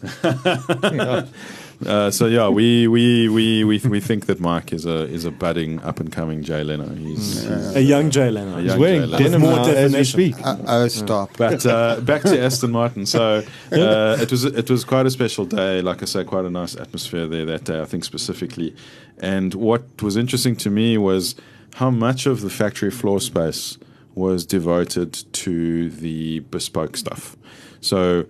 [1.87, 5.31] Uh, so yeah we, we, we, we, we think that Mike is a is a
[5.31, 6.89] budding up and coming Jay Leno.
[6.95, 8.57] He's, he's A young Jay Leno.
[8.57, 9.25] A He's young wearing Jay Leno.
[9.25, 10.47] denim More now as we speak.
[10.47, 11.37] Uh, oh, stop.
[11.37, 13.07] But uh, back to Aston Martin.
[13.07, 13.39] So
[13.73, 15.81] uh, it was it was quite a special day.
[15.81, 17.81] Like I say, quite a nice atmosphere there that day.
[17.81, 18.75] I think specifically,
[19.19, 21.35] and what was interesting to me was
[21.75, 23.79] how much of the factory floor space
[24.15, 27.37] was devoted to the bespoke stuff.
[27.81, 28.27] So.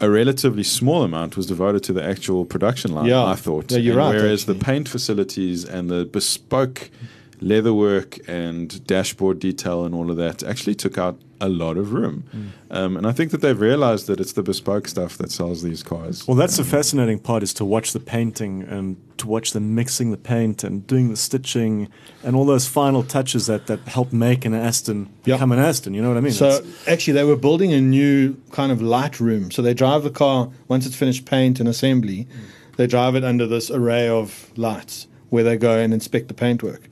[0.00, 3.06] A relatively small amount was devoted to the actual production line.
[3.06, 3.24] Yeah.
[3.24, 3.72] I thought.
[3.72, 6.90] Yeah, you're And right, Whereas the paint facilities and the bespoke
[7.40, 12.24] leatherwork and dashboard detail and all of that actually took out a lot of room.
[12.34, 12.48] Mm.
[12.76, 15.84] Um, and I think that they've realized that it's the bespoke stuff that sells these
[15.84, 16.26] cars.
[16.26, 20.10] Well, that's the fascinating part is to watch the painting and to watch them mixing
[20.10, 21.88] the paint and doing the stitching
[22.24, 25.36] and all those final touches that, that help make an Aston Yeah.
[25.36, 25.94] become an Aston.
[25.94, 26.32] You know what I mean?
[26.32, 29.52] So That's- actually, they were building a new kind of light room.
[29.52, 32.26] So they drive the car once it's finished paint and assembly.
[32.76, 36.88] They drive it under this array of lights where they go and inspect the paintwork.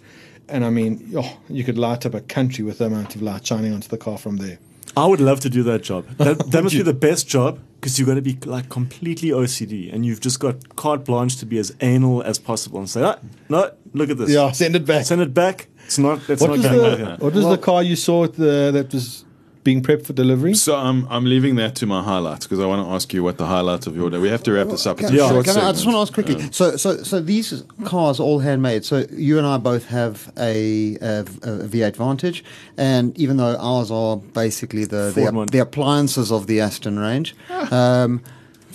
[0.49, 3.47] And I mean, oh, you could light up a country with the amount of light
[3.47, 4.59] shining onto the car from there.
[4.97, 6.07] I would love to do that job.
[6.17, 6.81] That, that must you?
[6.81, 10.41] be the best job because you've got to be like completely OCD and you've just
[10.41, 13.19] got carte blanche to be as anal as possible and say, ah,
[13.51, 14.31] no, look at this.
[14.31, 15.05] Yeah, send it back.
[15.05, 15.67] Send it back.
[15.85, 16.19] It's not.
[16.31, 17.17] It's What not going the back here.
[17.19, 19.26] what was the car you saw at the, that was
[19.67, 20.55] being prepped for delivery?
[20.55, 23.37] So I'm I'm leaving that to my highlights because I want to ask you what
[23.37, 24.19] the highlights of your day.
[24.19, 25.01] We have to wrap this up.
[25.01, 26.41] It's a Can- short can I, I just want to ask quickly.
[26.53, 28.85] So, so, so these cars are all handmade.
[28.85, 32.45] So you and I both have a, a, a V8 Vantage,
[32.77, 37.35] and even though ours are basically the the, the appliances of the Aston range,
[37.73, 38.23] um,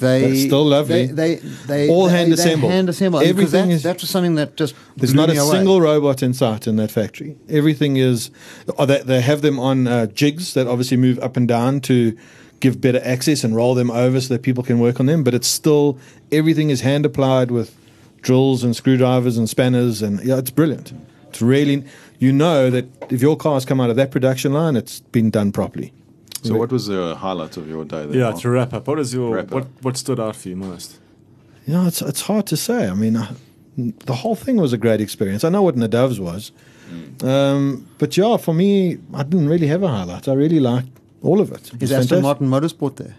[0.02, 1.06] they That's still lovely.
[1.06, 2.72] They, they, they All they- hand assembled.
[2.72, 3.24] Hand assembled.
[3.24, 6.68] Everything that, is- that was something that just There's not a single robot in sight
[6.68, 7.38] in that factory.
[7.48, 8.32] Everything is.
[8.78, 12.18] Oh, they, they have them on uh, jigs that obviously move up and down to
[12.60, 15.24] give better access and roll them over so that people can work on them.
[15.24, 15.98] But it's still
[16.32, 17.76] everything is hand applied with
[18.22, 20.94] drills and screwdrivers and spanners, and yeah, it's brilliant.
[21.30, 21.86] It's really
[22.20, 25.52] you know that if your cars come out of that production line, it's been done
[25.52, 25.94] properly.
[26.44, 28.06] So what was the highlight of your day?
[28.06, 28.18] Then?
[28.18, 29.52] Yeah, to wrap up, what is your Wrap up.
[29.54, 31.00] what what stood out for you most?
[31.68, 32.88] You know, it's it's hard to say.
[32.88, 33.34] I mean, uh,
[33.78, 35.44] the whole thing was a great experience.
[35.44, 36.52] I know what Nadav's was,
[37.24, 40.28] um, but yeah, for me, I didn't really have a highlight.
[40.28, 40.90] I really liked
[41.22, 41.68] all of it.
[41.74, 42.22] It Is was Aston fantastic.
[42.24, 43.16] Martin Motorsport there?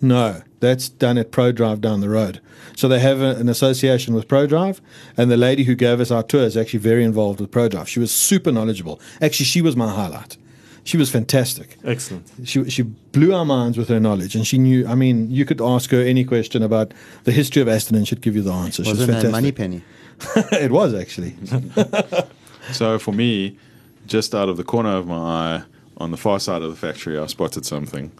[0.00, 2.40] No, that's done at ProDrive down the road.
[2.76, 4.80] So they have a, an association with ProDrive,
[5.16, 7.86] and the lady who gave us our tour is actually very involved with ProDrive.
[7.86, 9.00] She was super knowledgeable.
[9.20, 10.36] Actually, she was my highlight.
[10.84, 11.76] She was fantastic.
[11.84, 12.28] Excellent.
[12.44, 14.86] She she blew our minds with her knowledge, and she knew.
[14.86, 16.92] I mean, you could ask her any question about
[17.24, 18.82] the history of Aston, and she'd give you the answer.
[18.84, 19.32] She Was was it a fantastic.
[19.32, 19.82] Moneypenny?
[20.60, 21.34] it was actually.
[22.70, 23.56] So for me,
[24.06, 25.62] just out of the corner of my eye,
[25.96, 28.12] on the far side of the factory, I spotted something.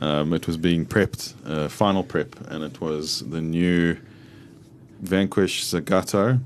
[0.00, 3.96] Um, it was being prepped, uh, final prep, and it was the new
[5.00, 6.40] Vanquish Zagato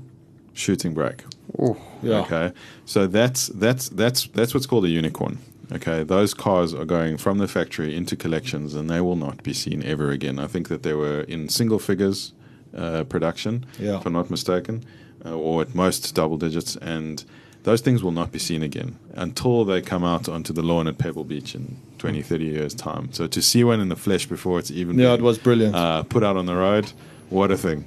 [0.53, 1.23] shooting brake.
[1.59, 2.21] Oh, Yeah.
[2.21, 2.51] Okay,
[2.85, 5.37] so that's that's that's that's what's called a unicorn.
[5.71, 9.53] Okay, those cars are going from the factory into collections, and they will not be
[9.53, 10.37] seen ever again.
[10.39, 12.33] I think that they were in single figures
[12.75, 13.97] uh, production, Yeah.
[13.97, 14.83] if I'm not mistaken,
[15.25, 17.23] uh, or at most double digits, and
[17.63, 20.97] those things will not be seen again until they come out onto the lawn at
[20.99, 23.11] Pebble Beach in 20, 30 years' time.
[23.11, 25.73] So to see one in the flesh before it's even Yeah, been, it was brilliant.
[25.75, 26.91] uh, put out on the road,
[27.29, 27.85] what a thing!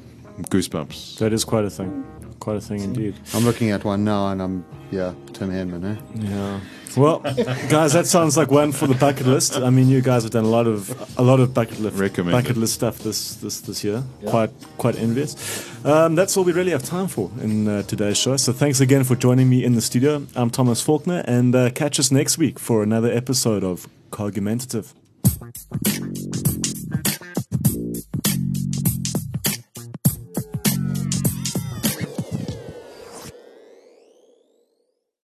[0.51, 1.19] Goosebumps.
[1.19, 2.05] That is quite a thing.
[2.41, 3.15] Quite a thing indeed.
[3.35, 5.85] I'm looking at one now, and I'm yeah, Tim Henman.
[5.85, 5.97] Eh?
[6.31, 6.61] Yeah.
[6.99, 7.21] Well,
[7.69, 9.57] guys, that sounds like one for the bucket list.
[9.57, 12.43] I mean, you guys have done a lot of a lot of bucket list Recommended.
[12.43, 14.03] bucket list stuff this this this year.
[14.27, 15.37] Quite quite envious.
[15.85, 18.37] Um, that's all we really have time for in uh, today's show.
[18.37, 20.27] So thanks again for joining me in the studio.
[20.35, 24.93] I'm Thomas Faulkner, and uh, catch us next week for another episode of Cargumentative.